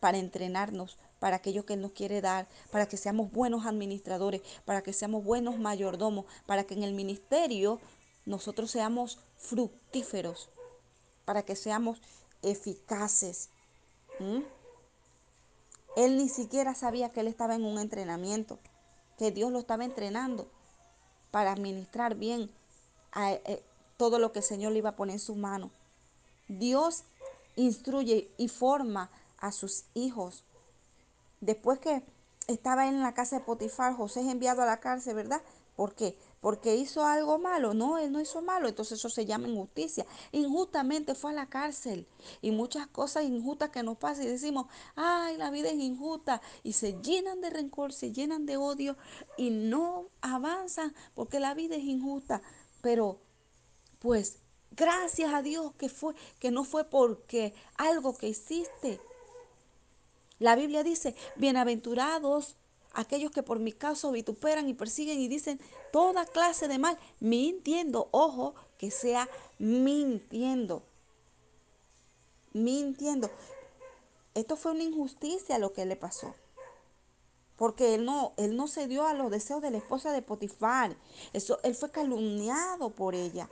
para 0.00 0.18
entrenarnos, 0.18 0.98
para 1.18 1.36
aquello 1.36 1.66
que 1.66 1.76
nos 1.76 1.92
quiere 1.92 2.20
dar, 2.20 2.48
para 2.70 2.86
que 2.86 2.96
seamos 2.96 3.30
buenos 3.32 3.66
administradores, 3.66 4.42
para 4.64 4.82
que 4.82 4.92
seamos 4.92 5.24
buenos 5.24 5.58
mayordomos, 5.58 6.26
para 6.46 6.64
que 6.64 6.74
en 6.74 6.82
el 6.82 6.94
ministerio 6.94 7.80
nosotros 8.26 8.70
seamos 8.70 9.18
fructíferos, 9.36 10.50
para 11.24 11.42
que 11.42 11.56
seamos 11.56 12.00
eficaces. 12.42 13.50
Él 15.96 16.16
ni 16.16 16.28
siquiera 16.28 16.74
sabía 16.74 17.10
que 17.10 17.20
Él 17.20 17.26
estaba 17.26 17.54
en 17.54 17.64
un 17.64 17.78
entrenamiento, 17.78 18.58
que 19.16 19.30
Dios 19.30 19.50
lo 19.50 19.58
estaba 19.58 19.84
entrenando 19.84 20.50
para 21.30 21.52
administrar 21.52 22.14
bien 22.14 22.50
eh, 23.16 23.62
todo 23.96 24.18
lo 24.18 24.32
que 24.32 24.40
el 24.40 24.44
Señor 24.44 24.72
le 24.72 24.78
iba 24.78 24.90
a 24.90 24.96
poner 24.96 25.14
en 25.14 25.20
sus 25.20 25.36
manos. 25.36 25.70
Dios 26.48 27.04
instruye 27.56 28.30
y 28.38 28.48
forma 28.48 29.10
a 29.38 29.52
sus 29.52 29.84
hijos 29.94 30.44
Después 31.40 31.78
que 31.78 32.02
estaba 32.46 32.88
en 32.88 33.00
la 33.00 33.14
casa 33.14 33.38
de 33.38 33.44
Potifar, 33.44 33.94
José 33.94 34.20
es 34.20 34.28
enviado 34.28 34.62
a 34.62 34.66
la 34.66 34.80
cárcel, 34.80 35.14
¿verdad? 35.14 35.42
¿Por 35.76 35.94
qué? 35.94 36.18
Porque 36.40 36.74
hizo 36.74 37.04
algo 37.04 37.38
malo. 37.38 37.72
No, 37.72 37.98
él 37.98 38.10
no 38.10 38.20
hizo 38.20 38.42
malo. 38.42 38.66
Entonces 38.66 38.98
eso 38.98 39.08
se 39.08 39.26
llama 39.26 39.46
injusticia. 39.46 40.04
Injustamente 40.32 41.14
fue 41.14 41.30
a 41.30 41.34
la 41.34 41.48
cárcel. 41.48 42.08
Y 42.40 42.50
muchas 42.50 42.88
cosas 42.88 43.24
injustas 43.24 43.70
que 43.70 43.84
nos 43.84 43.96
pasan 43.96 44.24
y 44.24 44.28
decimos, 44.28 44.66
ay, 44.96 45.36
la 45.36 45.52
vida 45.52 45.68
es 45.68 45.76
injusta. 45.76 46.42
Y 46.64 46.72
se 46.72 47.00
llenan 47.00 47.40
de 47.40 47.50
rencor, 47.50 47.92
se 47.92 48.12
llenan 48.12 48.44
de 48.44 48.56
odio 48.56 48.96
y 49.36 49.50
no 49.50 50.08
avanzan 50.20 50.96
porque 51.14 51.38
la 51.38 51.54
vida 51.54 51.76
es 51.76 51.84
injusta. 51.84 52.42
Pero, 52.80 53.20
pues, 54.00 54.40
gracias 54.72 55.32
a 55.32 55.42
Dios 55.42 55.74
que 55.74 55.88
fue, 55.88 56.14
que 56.40 56.50
no 56.50 56.64
fue 56.64 56.90
porque 56.90 57.54
algo 57.76 58.16
que 58.16 58.28
hiciste 58.28 59.00
la 60.38 60.54
Biblia 60.56 60.82
dice, 60.82 61.14
bienaventurados 61.36 62.56
aquellos 62.92 63.30
que 63.30 63.42
por 63.42 63.58
mi 63.58 63.72
causa 63.72 64.10
vituperan 64.10 64.68
y 64.68 64.74
persiguen 64.74 65.20
y 65.20 65.28
dicen 65.28 65.60
toda 65.92 66.26
clase 66.26 66.68
de 66.68 66.78
mal, 66.78 66.98
mintiendo. 67.20 68.08
Ojo, 68.12 68.54
que 68.76 68.90
sea 68.90 69.28
mintiendo. 69.58 70.82
Mintiendo. 72.52 73.30
Esto 74.34 74.56
fue 74.56 74.72
una 74.72 74.84
injusticia 74.84 75.58
lo 75.58 75.72
que 75.72 75.86
le 75.86 75.96
pasó. 75.96 76.34
Porque 77.56 77.94
él 77.94 78.04
no, 78.04 78.34
él 78.36 78.56
no 78.56 78.68
se 78.68 78.86
dio 78.86 79.06
a 79.06 79.14
los 79.14 79.30
deseos 79.30 79.60
de 79.62 79.70
la 79.70 79.78
esposa 79.78 80.12
de 80.12 80.22
Potifar. 80.22 80.96
Eso, 81.32 81.58
él 81.64 81.74
fue 81.74 81.90
calumniado 81.90 82.90
por 82.90 83.16
ella. 83.16 83.50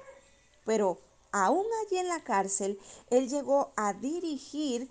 Pero 0.64 1.00
aún 1.32 1.66
allí 1.84 1.98
en 1.98 2.08
la 2.08 2.22
cárcel, 2.22 2.78
él 3.10 3.28
llegó 3.28 3.72
a 3.76 3.92
dirigir 3.94 4.88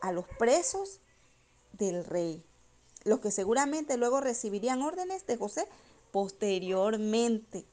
a 0.00 0.10
los 0.12 0.26
presos 0.38 1.00
del 1.76 2.04
rey, 2.04 2.44
los 3.04 3.20
que 3.20 3.30
seguramente 3.30 3.96
luego 3.96 4.20
recibirían 4.20 4.82
órdenes 4.82 5.26
de 5.26 5.36
José 5.36 5.66
posteriormente. 6.10 7.66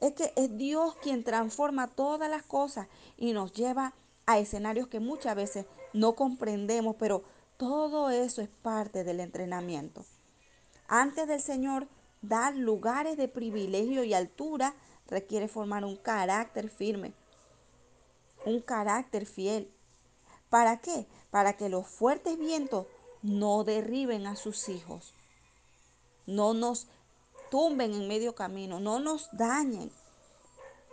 Es 0.00 0.12
que 0.12 0.32
es 0.36 0.56
Dios 0.56 0.94
quien 1.02 1.24
transforma 1.24 1.88
todas 1.88 2.30
las 2.30 2.42
cosas 2.42 2.86
y 3.16 3.32
nos 3.32 3.52
lleva 3.52 3.94
a 4.26 4.38
escenarios 4.38 4.88
que 4.88 5.00
muchas 5.00 5.34
veces 5.34 5.66
no 5.92 6.14
comprendemos, 6.14 6.96
pero 6.98 7.24
todo 7.56 8.10
eso 8.10 8.42
es 8.42 8.48
parte 8.48 9.02
del 9.02 9.20
entrenamiento. 9.20 10.04
Antes 10.86 11.26
del 11.26 11.40
Señor 11.40 11.88
dar 12.22 12.54
lugares 12.54 13.16
de 13.16 13.28
privilegio 13.28 14.04
y 14.04 14.14
altura, 14.14 14.74
requiere 15.06 15.48
formar 15.48 15.84
un 15.84 15.96
carácter 15.96 16.68
firme, 16.68 17.12
un 18.44 18.60
carácter 18.60 19.26
fiel. 19.26 19.72
¿Para 20.48 20.80
qué? 20.80 21.06
Para 21.30 21.54
que 21.54 21.68
los 21.68 21.86
fuertes 21.86 22.38
vientos 22.38 22.86
no 23.22 23.64
derriben 23.64 24.26
a 24.26 24.36
sus 24.36 24.68
hijos, 24.68 25.14
no 26.26 26.54
nos 26.54 26.86
tumben 27.50 27.94
en 27.94 28.08
medio 28.08 28.34
camino, 28.34 28.80
no 28.80 29.00
nos 29.00 29.28
dañen. 29.32 29.90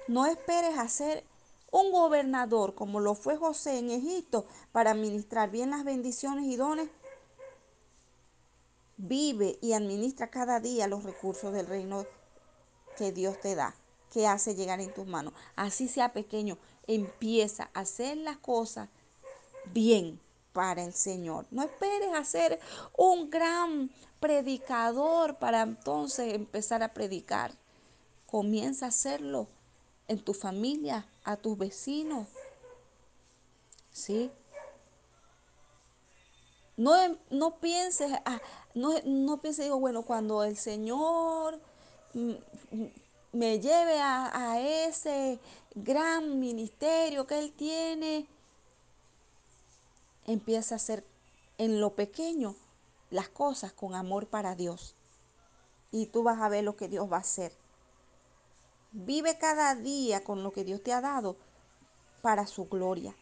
No 0.08 0.26
esperes 0.26 0.78
a 0.78 0.88
ser 0.88 1.24
un 1.72 1.92
gobernador 1.92 2.76
como 2.76 3.00
lo 3.00 3.16
fue 3.16 3.38
José 3.38 3.80
en 3.80 3.90
Egipto 3.90 4.46
para 4.72 4.92
administrar 4.92 5.52
bien 5.52 5.72
las 5.72 5.84
bendiciones 5.84 6.46
y 6.46 6.56
dones. 6.56 6.90
Vive 8.98 9.58
y 9.62 9.74
administra 9.74 10.30
cada 10.30 10.60
día 10.60 10.88
los 10.88 11.04
recursos 11.04 11.52
del 11.52 11.68
reino 11.68 12.06
que 12.98 13.12
Dios 13.12 13.40
te 13.42 13.56
da, 13.56 13.76
que 14.12 14.26
hace 14.26 14.56
llegar 14.56 14.80
en 14.80 14.94
tus 14.94 15.06
manos. 15.06 15.34
Así 15.58 15.90
sea 15.90 16.14
pequeño, 16.14 16.58
empieza 16.88 17.70
a 17.74 17.82
hacer 17.82 18.16
las 18.18 18.38
cosas 18.38 18.88
bien 19.74 20.22
para 20.56 20.86
el 20.86 20.94
Señor. 20.94 21.46
No 21.52 21.64
esperes 21.64 22.14
a 22.16 22.24
ser 22.24 22.62
un 22.98 23.30
gran 23.30 23.92
predicador 24.22 25.36
para 25.36 25.64
entonces 25.64 26.34
empezar 26.34 26.82
a 26.82 26.94
predicar. 26.94 27.52
Comienza 28.26 28.86
a 28.86 28.90
hacerlo 28.90 29.50
en 30.08 30.24
tu 30.24 30.34
familia, 30.34 31.06
a 31.26 31.36
tus 31.36 31.58
vecinos. 31.58 32.30
¿Sí? 33.92 34.32
No, 36.78 36.94
no 37.30 37.58
pienses, 37.60 38.14
ah, 38.24 38.40
no, 38.74 38.94
no 39.04 39.42
piense, 39.42 39.64
digo, 39.64 39.80
bueno, 39.80 40.04
cuando 40.04 40.42
el 40.46 40.56
Señor 40.56 41.60
me 43.34 43.60
lleve 43.60 44.00
a, 44.00 44.32
a 44.34 44.62
ese 44.62 45.38
gran 45.76 46.40
ministerio 46.40 47.28
que 47.28 47.40
Él 47.40 47.52
tiene, 47.52 48.26
empieza 50.26 50.76
a 50.76 50.78
hacer 50.78 51.06
en 51.58 51.80
lo 51.80 51.96
pequeño 51.96 52.56
las 53.10 53.30
cosas 53.30 53.72
con 53.74 53.96
amor 53.96 54.28
para 54.28 54.56
Dios. 54.56 54.96
Y 55.92 56.08
tú 56.08 56.24
vas 56.24 56.42
a 56.42 56.50
ver 56.50 56.64
lo 56.64 56.76
que 56.76 56.88
Dios 56.88 57.12
va 57.12 57.18
a 57.18 57.22
hacer. 57.22 57.54
Vive 58.92 59.38
cada 59.38 59.76
día 59.76 60.24
con 60.24 60.44
lo 60.44 60.52
que 60.52 60.64
Dios 60.64 60.82
te 60.82 60.94
ha 60.94 61.02
dado 61.02 61.38
para 62.22 62.48
su 62.48 62.68
gloria, 62.68 63.16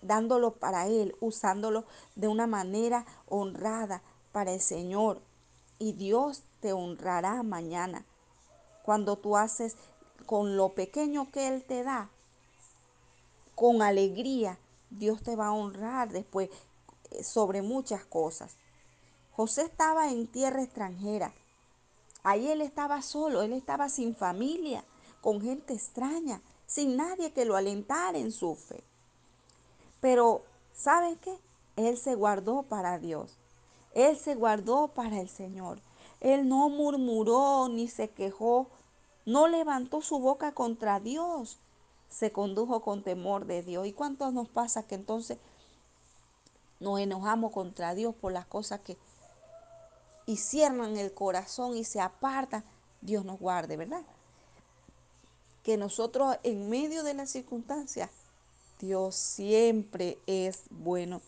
dándolo 0.00 0.54
para 0.54 0.86
Él, 0.86 1.14
usándolo 1.20 1.84
de 2.14 2.28
una 2.28 2.46
manera 2.46 3.04
honrada 3.28 4.02
para 4.32 4.52
el 4.52 4.60
Señor. 4.60 5.20
Y 5.78 5.92
Dios 5.92 6.42
te 6.60 6.72
honrará 6.72 7.42
mañana. 7.42 8.04
Cuando 8.84 9.16
tú 9.16 9.36
haces 9.36 9.76
con 10.24 10.56
lo 10.56 10.70
pequeño 10.70 11.30
que 11.30 11.48
Él 11.48 11.64
te 11.64 11.82
da, 11.82 12.10
con 13.54 13.82
alegría, 13.82 14.58
Dios 14.98 15.22
te 15.22 15.36
va 15.36 15.48
a 15.48 15.52
honrar 15.52 16.10
después 16.10 16.50
eh, 17.10 17.24
sobre 17.24 17.62
muchas 17.62 18.04
cosas. 18.04 18.56
José 19.32 19.62
estaba 19.62 20.10
en 20.10 20.26
tierra 20.26 20.62
extranjera. 20.62 21.32
Ahí 22.22 22.48
él 22.48 22.62
estaba 22.62 23.02
solo, 23.02 23.42
él 23.42 23.52
estaba 23.52 23.88
sin 23.88 24.16
familia, 24.16 24.84
con 25.20 25.40
gente 25.40 25.74
extraña, 25.74 26.40
sin 26.66 26.96
nadie 26.96 27.32
que 27.32 27.44
lo 27.44 27.56
alentara 27.56 28.18
en 28.18 28.32
su 28.32 28.54
fe. 28.54 28.82
Pero, 30.00 30.42
¿saben 30.72 31.16
qué? 31.16 31.38
Él 31.76 31.96
se 31.96 32.14
guardó 32.14 32.62
para 32.62 32.98
Dios. 32.98 33.38
Él 33.94 34.16
se 34.16 34.34
guardó 34.34 34.88
para 34.88 35.20
el 35.20 35.28
Señor. 35.28 35.80
Él 36.20 36.48
no 36.48 36.68
murmuró 36.68 37.68
ni 37.68 37.88
se 37.88 38.08
quejó, 38.08 38.68
no 39.24 39.48
levantó 39.48 40.00
su 40.00 40.18
boca 40.18 40.52
contra 40.52 41.00
Dios. 41.00 41.58
Se 42.08 42.32
condujo 42.32 42.80
con 42.80 43.02
temor 43.02 43.46
de 43.46 43.62
Dios. 43.62 43.86
¿Y 43.86 43.92
cuánto 43.92 44.30
nos 44.32 44.48
pasa 44.48 44.86
que 44.86 44.94
entonces 44.94 45.38
nos 46.80 47.00
enojamos 47.00 47.52
contra 47.52 47.94
Dios 47.94 48.14
por 48.14 48.32
las 48.32 48.46
cosas 48.46 48.80
que 48.80 48.96
y 50.26 50.38
cierran 50.38 50.96
el 50.96 51.12
corazón 51.12 51.76
y 51.76 51.84
se 51.84 52.00
apartan? 52.00 52.64
Dios 53.00 53.24
nos 53.24 53.38
guarde, 53.38 53.76
¿verdad? 53.76 54.02
Que 55.62 55.76
nosotros 55.76 56.36
en 56.42 56.68
medio 56.68 57.02
de 57.02 57.14
las 57.14 57.30
circunstancias, 57.30 58.10
Dios 58.80 59.14
siempre 59.14 60.18
es 60.26 60.62
bueno. 60.70 61.20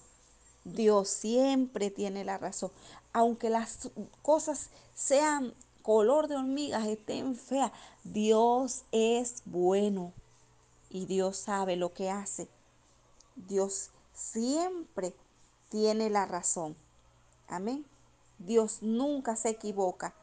Dios 0.64 1.09
siempre 1.09 1.91
tiene 1.91 2.24
la 2.24 2.39
razón. 2.39 2.70
Aunque 3.12 3.51
las 3.51 3.91
cosas 4.22 4.70
sean 4.95 5.55
color 5.83 6.29
de 6.29 6.37
hormigas, 6.37 6.87
estén 6.87 7.35
feas, 7.35 7.72
Dios 8.05 8.85
es 8.93 9.43
bueno 9.47 10.12
y 10.91 11.07
Dios 11.07 11.36
sabe 11.36 11.76
lo 11.76 11.93
que 11.93 12.11
hace. 12.11 12.49
Dios 13.36 13.91
siempre 14.12 15.14
tiene 15.68 16.11
la 16.11 16.26
razón. 16.26 16.76
Amén. 17.47 17.84
Dios 18.39 18.82
nunca 18.82 19.36
se 19.36 19.51
equivoca. 19.51 20.14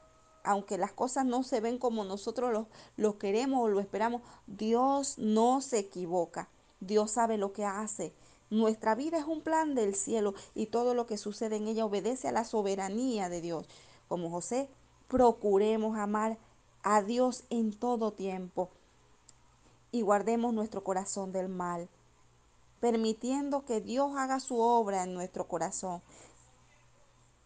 Aunque 0.44 0.78
las 0.78 0.92
cosas 0.92 1.26
no 1.26 1.44
se 1.44 1.60
ven 1.60 1.80
como 1.80 2.04
nosotros 2.04 2.68
lo, 2.98 3.18
queremos 3.18 3.64
o 3.64 3.68
lo 3.68 3.80
esperamos, 3.80 4.22
Dios 4.48 5.18
no 5.18 5.62
se 5.62 5.80
equivoca. 5.80 6.50
Dios 6.80 7.12
sabe 7.12 7.38
lo 7.38 7.52
que 7.52 7.66
hace. 7.66 8.14
Nuestra 8.52 8.94
vida 8.94 9.18
es 9.18 9.26
un 9.26 9.42
plan 9.42 9.74
del 9.74 9.96
cielo 9.96 10.36
y 10.54 10.68
todo 10.68 10.94
lo 10.94 11.08
que 11.08 11.18
sucede 11.18 11.56
en 11.56 11.68
ella 11.68 11.86
obedece 11.86 12.28
a 12.28 12.32
la 12.32 12.44
soberanía 12.44 13.28
de 13.28 13.42
Dios. 13.42 13.68
Como 14.08 14.30
José, 14.30 14.70
procuremos 15.08 15.98
amar 15.98 16.38
a 16.84 17.02
Dios 17.02 17.44
en 17.50 17.74
todo 17.74 18.14
tiempo 18.14 18.70
y 19.96 20.02
guardemos 20.02 20.54
nuestro 20.54 20.84
corazón 20.84 21.32
del 21.32 21.48
mal, 21.48 21.88
permitiendo 22.82 23.64
que 23.64 23.80
Dios 23.80 24.12
haga 24.18 24.42
su 24.42 24.60
obra 24.60 25.04
en 25.04 25.14
nuestro 25.14 25.48
corazón. 25.48 26.02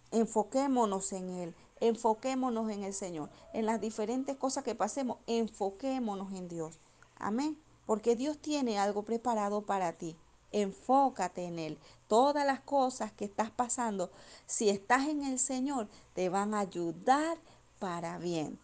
Enfoquémonos 0.09 1.13
en 1.13 1.29
Él, 1.29 1.55
enfoquémonos 1.79 2.71
en 2.71 2.83
el 2.83 2.95
Señor. 2.95 3.29
En 3.53 3.67
las 3.67 3.79
diferentes 3.79 4.35
cosas 4.35 4.63
que 4.63 4.73
pasemos, 4.73 5.17
enfoquémonos 5.27 6.33
en 6.33 6.47
Dios. 6.47 6.79
Amén. 7.17 7.55
Porque 7.85 8.15
Dios 8.15 8.39
tiene 8.39 8.79
algo 8.79 9.03
preparado 9.03 9.61
para 9.61 9.93
ti. 9.93 10.17
Enfócate 10.51 11.43
en 11.45 11.59
Él. 11.59 11.77
Todas 12.07 12.47
las 12.47 12.61
cosas 12.61 13.11
que 13.11 13.25
estás 13.25 13.51
pasando, 13.51 14.09
si 14.47 14.69
estás 14.69 15.07
en 15.07 15.23
el 15.23 15.37
Señor, 15.37 15.87
te 16.15 16.29
van 16.29 16.55
a 16.55 16.61
ayudar 16.61 17.37
para 17.77 18.17
bien. 18.17 18.57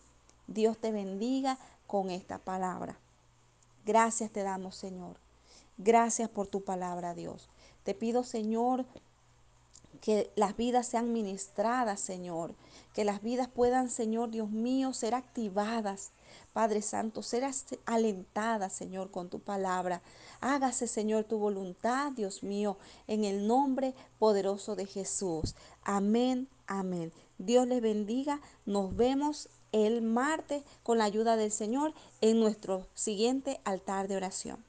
Dios 0.48 0.76
te 0.80 0.92
bendiga 0.92 1.60
con 1.86 2.10
esta 2.10 2.40
palabra. 2.40 2.98
Gracias 3.86 4.32
te 4.32 4.44
damos, 4.44 4.76
Señor. 4.76 5.18
Gracias 5.78 6.30
por 6.30 6.48
tu 6.48 6.64
palabra, 6.64 7.14
Dios. 7.14 7.50
Te 7.84 7.94
pido, 7.94 8.24
Señor, 8.24 8.86
que 10.02 10.32
las 10.36 10.56
vidas 10.56 10.88
sean 10.88 11.14
ministradas, 11.14 12.00
Señor. 12.00 12.56
Que 12.94 13.06
las 13.06 13.22
vidas 13.22 13.48
puedan, 13.48 13.90
Señor 13.90 14.32
Dios 14.32 14.50
mío, 14.50 14.94
ser 14.94 15.14
activadas. 15.14 16.12
Padre 16.54 16.82
Santo, 16.82 17.22
ser 17.22 17.44
alentadas, 17.86 18.74
Señor, 18.74 19.12
con 19.12 19.30
tu 19.30 19.40
palabra. 19.40 20.02
Hágase, 20.42 20.88
Señor, 20.88 21.26
tu 21.26 21.38
voluntad, 21.38 22.12
Dios 22.14 22.44
mío, 22.44 22.78
en 23.08 23.24
el 23.24 23.48
nombre 23.48 23.94
poderoso 24.20 24.76
de 24.76 24.86
Jesús. 24.86 25.56
Amén, 25.84 26.48
amén. 26.68 27.12
Dios 27.38 27.68
les 27.68 27.82
bendiga. 27.82 28.42
Nos 28.66 28.96
vemos 28.96 29.50
el 29.76 30.02
martes 30.02 30.64
con 30.84 30.98
la 30.98 31.04
ayuda 31.04 31.36
del 31.36 31.52
Señor 31.52 31.94
en 32.22 32.40
nuestro 32.40 32.88
siguiente 32.94 33.60
altar 33.66 34.08
de 34.08 34.16
oración. 34.16 34.65